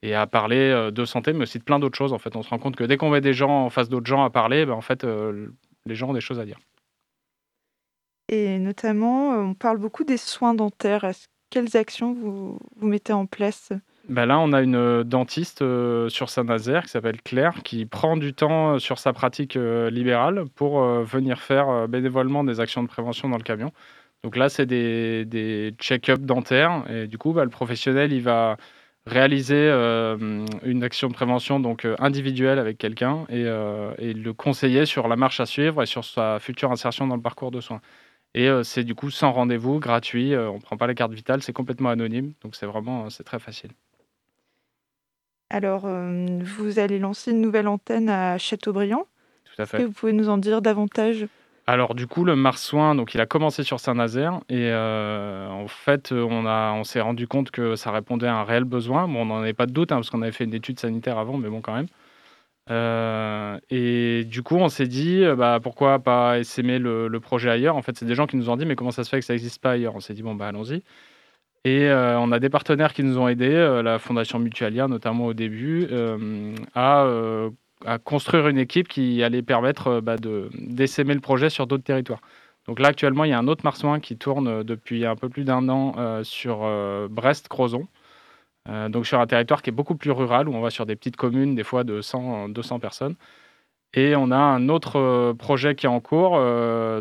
[0.02, 2.14] et, à parler euh, de santé, mais aussi de plein d'autres choses.
[2.14, 4.08] En fait, on se rend compte que dès qu'on met des gens en face d'autres
[4.08, 5.06] gens à parler, ben, en fait,
[5.86, 6.58] les gens ont des choses à dire.
[8.30, 11.12] Et notamment, euh, on parle beaucoup des soins dentaires.
[11.50, 13.72] Quelles actions vous mettez en place?
[14.10, 18.18] Ben là, on a une euh, dentiste euh, sur Saint-Nazaire qui s'appelle Claire, qui prend
[18.18, 23.38] du temps sur sa pratique libérale pour venir faire bénévolement des actions de prévention dans
[23.38, 23.72] le camion.
[24.24, 26.84] Donc là, c'est des, check-up dentaires.
[26.90, 28.58] Et du coup, bah, le professionnel, il va
[29.06, 34.86] réaliser euh, une action de prévention donc euh, individuelle avec quelqu'un euh, et, le conseiller
[34.86, 37.82] sur la marche à suivre et sur sa future insertion dans le parcours de soins.
[38.34, 41.54] Et c'est du coup sans rendez-vous, gratuit, on ne prend pas la carte vitale, c'est
[41.54, 43.72] complètement anonyme, donc c'est vraiment très facile.
[45.50, 49.06] Alors, vous allez lancer une nouvelle antenne à Châteaubriand.
[49.56, 49.78] Tout à fait.
[49.78, 51.28] Que vous pouvez nous en dire davantage?
[51.68, 56.12] Alors du coup, le marsouin, donc il a commencé sur Saint-Nazaire et euh, en fait,
[56.12, 59.08] on, a, on s'est rendu compte que ça répondait à un réel besoin.
[59.08, 61.18] Bon, on n'en avait pas de doute hein, parce qu'on avait fait une étude sanitaire
[61.18, 61.88] avant, mais bon quand même.
[62.70, 67.50] Euh, et du coup, on s'est dit, euh, bah, pourquoi pas essaimer le, le, projet
[67.50, 67.76] ailleurs?
[67.76, 69.26] En fait, c'est des gens qui nous ont dit, mais comment ça se fait que
[69.26, 69.96] ça n'existe pas ailleurs?
[69.96, 70.84] On s'est dit, bon, bah allons-y.
[71.66, 75.88] Et on a des partenaires qui nous ont aidés, la Fondation Mutualia notamment au début,
[76.76, 77.08] à
[77.86, 81.84] à construire une équipe qui allait permettre euh, bah, de d'essaimer le projet sur d'autres
[81.84, 82.22] territoires.
[82.68, 85.30] Donc là, actuellement, il y a un autre marsouin qui tourne euh, depuis un peu
[85.30, 86.60] plus d'un an euh, sur
[87.10, 87.88] Brest-Crozon.
[88.90, 91.16] donc sur un territoire qui est beaucoup plus rural, où on va sur des petites
[91.16, 93.16] communes, des fois de 100, 200 personnes.
[93.98, 96.32] Et on a un autre projet qui est en cours,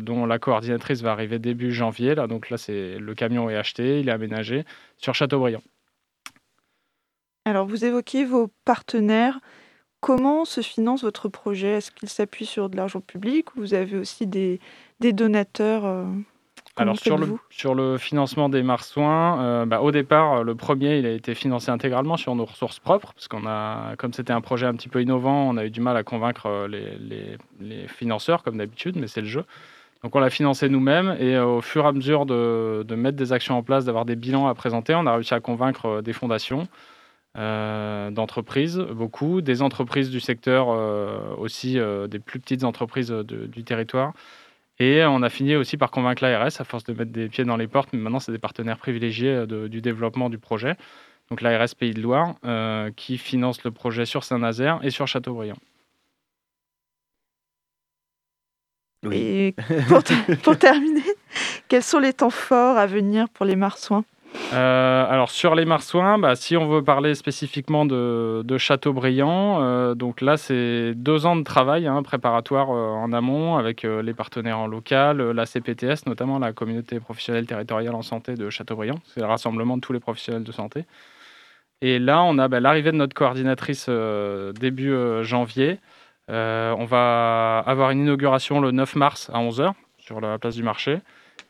[0.01, 2.15] dont la coordinatrice va arriver début janvier.
[2.15, 4.65] Là, donc là, c'est le camion est acheté, il est aménagé
[4.97, 5.63] sur Châteaubriand.
[7.45, 9.41] Alors, vous évoquez vos partenaires.
[10.01, 11.79] Comment se finance votre projet?
[11.79, 14.61] Est-ce qu'il s'appuie sur de l'argent public ou vous avez aussi des,
[15.01, 16.05] des donateurs euh,
[16.77, 21.07] alors sur le, sur le financement des marsouins, euh, bah, au départ, le premier, il
[21.07, 24.67] a été financé intégralement sur nos ressources propres, parce qu'on a, comme c'était un projet
[24.67, 27.87] un petit peu innovant, on a eu du mal à convaincre euh, les, les, les
[27.87, 29.45] financeurs, comme d'habitude, mais c'est le jeu.
[30.03, 33.33] Donc on l'a financé nous-mêmes, et au fur et à mesure de, de, mettre des
[33.33, 36.69] actions en place, d'avoir des bilans à présenter, on a réussi à convaincre des fondations,
[37.37, 43.65] euh, d'entreprises, beaucoup, des entreprises du secteur euh, aussi, euh, des plus petites entreprises du
[43.65, 44.13] territoire.
[44.79, 47.57] Et on a fini aussi par convaincre l'ARS, à force de mettre des pieds dans
[47.57, 50.77] les portes, mais maintenant c'est des partenaires privilégiés du développement du projet.
[51.31, 52.35] Donc l'ARS Pays de Loire,
[52.97, 55.57] qui finance le projet sur Saint-Nazaire et sur Châteaubriand.
[59.13, 59.55] Et
[59.89, 60.03] pour,
[60.43, 61.03] pour, terminer,
[61.69, 64.05] quels sont les temps forts à venir pour les marsouins?
[64.53, 69.95] Euh, alors sur les marsouins, bah, si on veut parler spécifiquement de, de Châteaubriand, euh,
[69.95, 74.59] donc là c'est deux ans de travail hein, préparatoire euh, en amont avec les partenaires
[74.59, 79.27] en local, la CPTS notamment la communauté professionnelle territoriale en santé de Châteaubriand, c'est le
[79.27, 80.85] rassemblement de tous les professionnels de santé.
[81.81, 83.89] Et là on a bah, l'arrivée de notre coordinatrice
[84.61, 85.79] début janvier.
[86.29, 91.01] On va avoir une inauguration le 9 mars à 11h sur la place du marché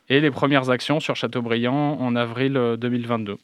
[0.09, 3.37] et les premières actions sur Châteaubriand en avril euh, 2022.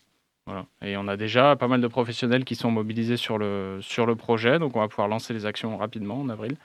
[0.47, 0.66] Voilà.
[0.84, 4.16] Et on a déjà pas mal de professionnels qui sont mobilisés sur le, sur le
[4.16, 6.57] projet, donc on va pouvoir lancer les actions rapidement en avril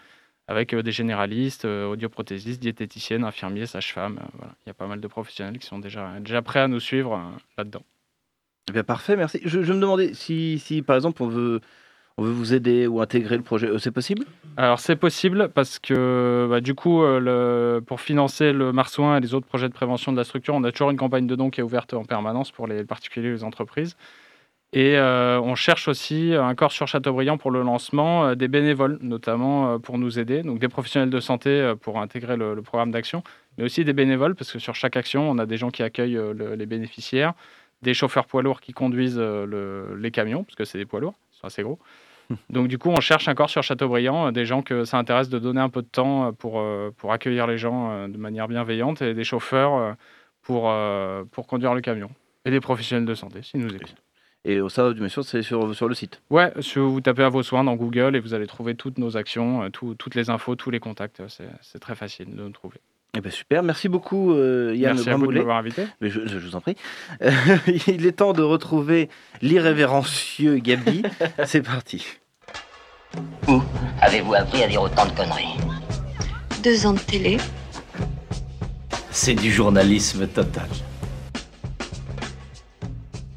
[0.49, 4.19] avec euh, des généralistes, euh, audioprothésistes, diététiciennes, infirmiers, sages-femmes.
[4.23, 4.55] euh, voilà.
[4.65, 7.15] Il y a pas mal de professionnels qui sont déjà, déjà prêts à nous suivre
[7.15, 7.83] euh, là-dedans.
[8.69, 9.41] Eh bien, parfait, merci.
[9.45, 11.61] Je, je me demandais si, si, par exemple, on veut,
[12.19, 14.25] on veut vous aider ou intégrer le projet, euh, c'est possible?
[14.57, 19.35] Alors c'est possible parce que bah, du coup, euh, pour financer le marsouin et les
[19.35, 21.61] autres projets de prévention de la structure, on a toujours une campagne de dons qui
[21.61, 23.97] est ouverte en permanence pour les particuliers et les entreprises.
[24.73, 29.79] Et euh, on cherche aussi un corps sur Châteaubriand pour le lancement, des bénévoles notamment
[29.79, 33.23] pour nous aider, donc des professionnels de santé pour intégrer le, programme d'action,
[33.57, 36.21] mais aussi des bénévoles parce que sur chaque action, on a des gens qui accueillent
[36.35, 37.35] le- les bénéficiaires,
[37.83, 41.15] des chauffeurs poids lourds qui conduisent le- les camions, parce que c'est des poids lourds,
[41.33, 41.79] ils sont assez gros.
[42.51, 45.39] Donc du coup, on cherche encore sur Châteaubriand euh, des gens que ça intéresse de
[45.39, 49.03] donner un peu de temps euh, pour, euh, pour accueillir les gens de manière bienveillante
[49.03, 49.97] et des chauffeurs
[50.43, 50.73] pour,
[51.33, 52.11] pour conduire le camion.
[52.45, 53.97] Et des professionnels de santé, s'ils nous écoutent.
[54.45, 56.23] Et ça, bien sûr, c'est sur, sur le site.
[56.31, 59.17] Ouais, si vous tapez à vos soins dans Google et vous allez trouver toutes nos
[59.17, 61.21] actions, tout- toutes les infos, tous les contacts.
[61.29, 62.81] c'est très facile de nous trouver.
[63.17, 65.87] Eh ben super, merci beaucoup euh, Yann Merci à vous de m'avoir invité.
[66.03, 66.77] Mais je, je- je vous en prie.
[67.23, 67.31] Euh,
[67.87, 69.09] il est temps de retrouver
[69.41, 71.03] l'irrévérencieux Gabi.
[71.47, 72.05] C'est parti.
[73.49, 73.63] Où
[74.03, 75.57] avez-vous appris à dire autant de conneries?
[76.63, 77.39] Deux ans de télé.
[79.11, 80.69] C'est du journalisme total.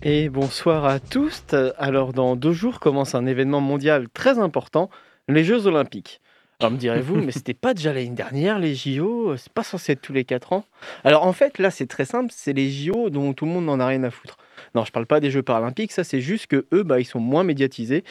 [0.01, 1.43] Et bonsoir à tous.
[1.77, 4.89] Alors, dans deux jours commence un événement mondial très important,
[5.29, 6.19] les Jeux Olympiques.
[6.59, 10.01] Alors, me direz-vous, mais c'était pas déjà l'année dernière, les JO C'est pas censé être
[10.01, 10.65] tous les quatre ans
[11.03, 13.79] Alors, en fait, là, c'est très simple, c'est les JO dont tout le monde n'en
[13.79, 14.37] a rien à foutre.
[14.75, 17.19] Non, je parle pas des Jeux Paralympiques, ça, c'est juste que eux, bah, ils sont
[17.19, 18.03] moins médiatisés.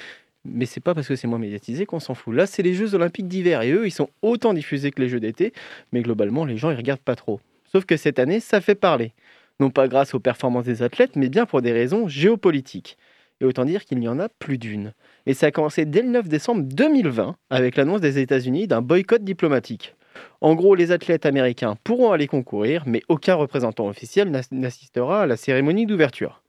[0.45, 2.35] Mais c'est pas parce que c'est moins médiatisé qu'on s'en fout.
[2.35, 5.21] Là, c'est les Jeux Olympiques d'hiver et eux, ils sont autant diffusés que les Jeux
[5.21, 5.53] d'été,
[5.93, 7.41] mais globalement, les gens, ils regardent pas trop.
[7.71, 9.13] Sauf que cette année, ça fait parler
[9.61, 12.97] non pas grâce aux performances des athlètes, mais bien pour des raisons géopolitiques.
[13.41, 14.93] Et autant dire qu'il y en a plus d'une.
[15.29, 19.23] Et ça a commencé dès le 9 décembre 2020 avec l'annonce des États-Unis d'un boycott
[19.23, 19.95] diplomatique.
[20.41, 25.27] En gros, les athlètes américains pourront aller concourir, mais aucun représentant officiel n'ass- n'assistera à
[25.27, 26.43] la cérémonie d'ouverture.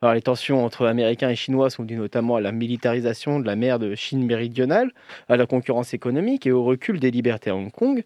[0.00, 3.54] Alors, les tensions entre Américains et Chinois sont dues notamment à la militarisation de la
[3.54, 4.92] mer de Chine méridionale,
[5.28, 8.02] à la concurrence économique et au recul des libertés à Hong Kong.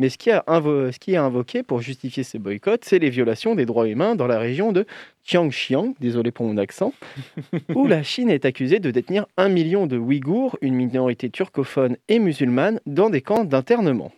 [0.00, 3.10] Mais ce qui, a invo- ce qui est invoqué pour justifier ces boycotts, c'est les
[3.10, 4.86] violations des droits humains dans la région de
[5.26, 6.94] Xiangxiang, désolé pour mon accent,
[7.74, 12.18] où la Chine est accusée de détenir un million de Ouïghours, une minorité turcophone et
[12.18, 14.10] musulmane, dans des camps d'internement.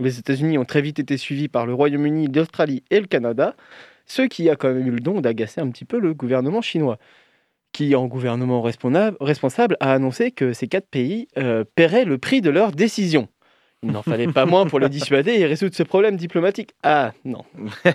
[0.00, 3.54] Les États-Unis ont très vite été suivis par le Royaume-Uni, l'Australie et le Canada,
[4.06, 6.98] ce qui a quand même eu le don d'agacer un petit peu le gouvernement chinois,
[7.70, 12.40] qui, en gouvernement responsable, responsable a annoncé que ces quatre pays euh, paieraient le prix
[12.40, 13.28] de leurs décisions.
[13.84, 16.70] Il n'en fallait pas moins pour le dissuader et résoudre ce problème diplomatique.
[16.82, 17.44] Ah non.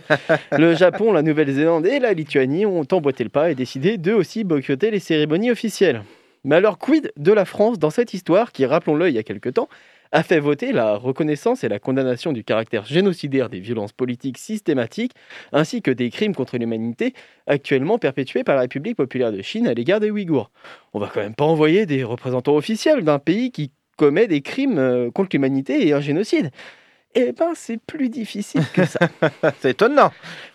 [0.57, 4.45] Le Japon, la Nouvelle-Zélande et la Lituanie ont emboîté le pas et décidé d'eux aussi
[4.45, 6.03] boycotter les cérémonies officielles.
[6.45, 9.49] Mais alors, quid de la France dans cette histoire qui, rappelons-le, il y a quelque
[9.49, 9.67] temps,
[10.13, 15.13] a fait voter la reconnaissance et la condamnation du caractère génocidaire des violences politiques systématiques,
[15.51, 17.13] ainsi que des crimes contre l'humanité
[17.45, 20.49] actuellement perpétués par la République populaire de Chine à l'égard des Ouïghours?
[20.93, 24.77] On va quand même pas envoyer des représentants officiels d'un pays qui commet des crimes
[24.77, 26.51] euh, contre l'humanité et un génocide.
[27.15, 29.07] Eh ben, c'est plus difficile que ça.
[29.59, 30.11] c'est étonnant.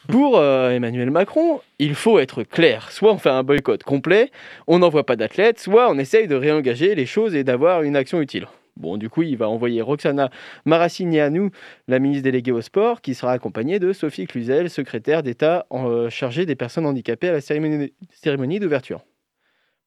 [0.08, 2.90] Pour euh, Emmanuel Macron, il faut être clair.
[2.90, 4.32] Soit on fait un boycott complet,
[4.66, 8.20] on n'envoie pas d'athlètes, soit on essaye de réengager les choses et d'avoir une action
[8.20, 8.48] utile.
[8.76, 10.30] Bon, du coup, il va envoyer Roxana
[10.64, 11.50] Maracineanu,
[11.88, 16.46] la ministre déléguée au sport, qui sera accompagnée de Sophie Cluzel, secrétaire d'État euh, chargée
[16.46, 19.02] des personnes handicapées à la cérémonie d'ouverture.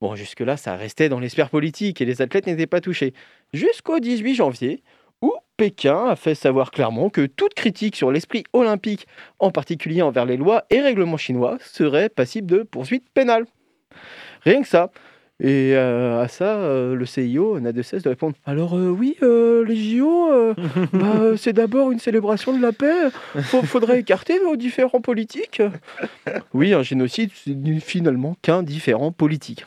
[0.02, 3.14] Bon, jusque-là, ça restait dans l'espère politique et les athlètes n'étaient pas touchés.
[3.54, 4.82] Jusqu'au 18 janvier,
[5.22, 9.06] où Pékin a fait savoir clairement que toute critique sur l'esprit olympique,
[9.38, 13.46] en particulier envers les lois et règlements chinois, serait passible de poursuites pénales.
[14.42, 14.90] Rien que ça.
[15.40, 19.18] Et euh, à ça, euh, le CIO n'a de cesse de répondre Alors, euh, oui,
[19.22, 20.30] les JO,
[20.94, 23.10] bah, c'est d'abord une célébration de la paix.
[23.44, 25.62] Faut- faudrait écarter nos différents politiques.
[26.54, 29.66] Oui, un génocide, c'est finalement qu'un différent politique.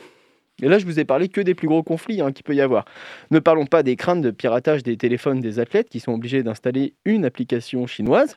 [0.63, 2.61] Et là, je vous ai parlé que des plus gros conflits hein, qu'il peut y
[2.61, 2.85] avoir.
[3.31, 6.95] Ne parlons pas des craintes de piratage des téléphones des athlètes qui sont obligés d'installer
[7.05, 8.37] une application chinoise.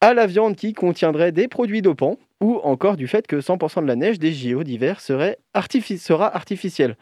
[0.00, 3.86] à la viande qui contiendrait des produits dopants, ou encore du fait que 100% de
[3.86, 6.96] la neige des JO d'hiver serait artifi- sera artificielle.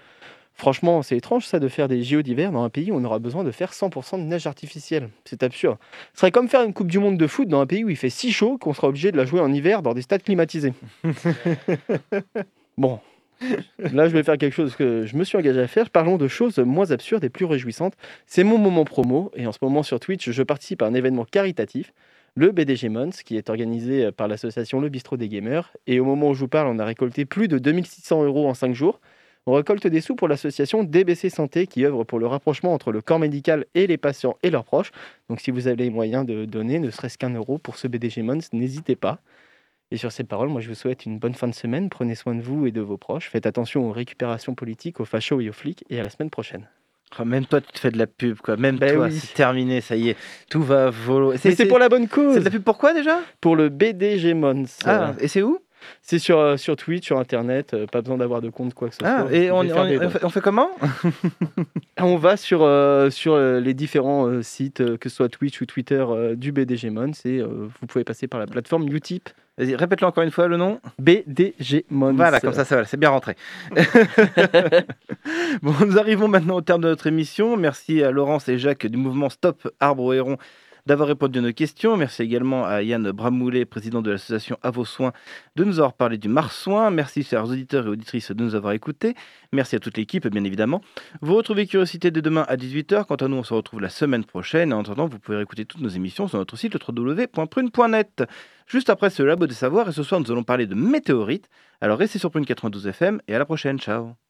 [0.53, 3.19] Franchement, c'est étrange ça de faire des JO d'hiver dans un pays où on aura
[3.19, 5.09] besoin de faire 100% de neige artificielle.
[5.25, 5.79] C'est absurde.
[6.13, 7.97] Ce serait comme faire une Coupe du Monde de foot dans un pays où il
[7.97, 10.75] fait si chaud qu'on sera obligé de la jouer en hiver dans des stades climatisés.
[12.77, 13.01] bon,
[13.79, 15.91] là je vais faire quelque chose que je me suis engagé à faire.
[15.91, 17.95] Parlons de choses moins absurdes et plus réjouissantes.
[18.27, 21.25] C'est mon moment promo et en ce moment sur Twitch, je participe à un événement
[21.25, 21.93] caritatif
[22.37, 25.73] le BDG Mons, qui est organisé par l'association Le Bistrot des Gamers.
[25.87, 28.55] Et au moment où je vous parle, on a récolté plus de 2600 euros en
[28.55, 29.01] 5 jours.
[29.47, 33.01] On récolte des sous pour l'association DBC Santé, qui œuvre pour le rapprochement entre le
[33.01, 34.93] corps médical et les patients et leurs proches.
[35.29, 38.23] Donc si vous avez les moyens de donner, ne serait-ce qu'un euro pour ce BDG
[38.23, 39.21] Mons, n'hésitez pas.
[39.93, 41.89] Et sur ces paroles, moi je vous souhaite une bonne fin de semaine.
[41.89, 43.29] Prenez soin de vous et de vos proches.
[43.29, 45.85] Faites attention aux récupérations politiques, aux fachos et aux flics.
[45.91, 46.69] Et à la semaine prochaine.
[47.19, 48.57] Oh, même toi, tu te fais de la pub, quoi.
[48.57, 49.13] Même Ben toi, oui.
[49.19, 50.17] c'est terminé, ça y est.
[50.49, 51.33] Tout va volo.
[51.45, 52.35] Mais c'est pour la bonne cause.
[52.35, 53.19] C'est de la pub pourquoi déjà?
[53.41, 54.79] Pour le BDG Mons.
[54.85, 55.59] Ah, et c'est où?
[56.03, 57.75] C'est sur, euh, sur Twitch, sur Internet.
[57.75, 59.33] euh, pas besoin d'avoir de compte, quoi que ce Ah, soit.
[59.37, 60.71] et on, on- fait, comment
[61.99, 66.05] On va sur, euh, sur les différents sites, que ce soit Twitch ou Twitter
[66.37, 67.13] du BDG Mons.
[67.25, 67.47] Et euh,
[67.81, 69.29] vous pouvez passer par la plateforme Utip.
[69.59, 70.81] Vas-y, répète-le encore une fois le nom.
[70.99, 72.15] BDG Mons.
[72.17, 73.37] Voilà, comme ça, ça va, c'est bien rentré.
[75.63, 77.57] bon, nous arrivons maintenant au terme de notre émission.
[77.57, 80.37] Merci à Laurence et Jacques du mouvement Stop Arbre au Héron
[80.87, 81.97] d'avoir répondu à nos questions.
[81.97, 85.13] Merci également à Yann Bramoulet, président de l'association À vos soins,
[85.57, 86.91] de nous avoir parlé du marsouin.
[86.91, 89.15] Merci, chers auditeurs et auditrices, de nous avoir écoutés.
[89.53, 90.81] Merci à toute l'équipe, bien évidemment.
[91.21, 93.05] Vous retrouvez Curiosité dès demain à 18h.
[93.07, 94.73] Quant à nous, on se retrouve la semaine prochaine.
[94.73, 98.25] En attendant, vous pouvez réécouter toutes nos émissions sur notre site www.prune.net.
[98.67, 101.49] Juste après ce Labo des Savoirs, et ce soir, nous allons parler de météorites.
[101.81, 103.79] Alors restez sur Prune 92 FM et à la prochaine.
[103.79, 104.30] Ciao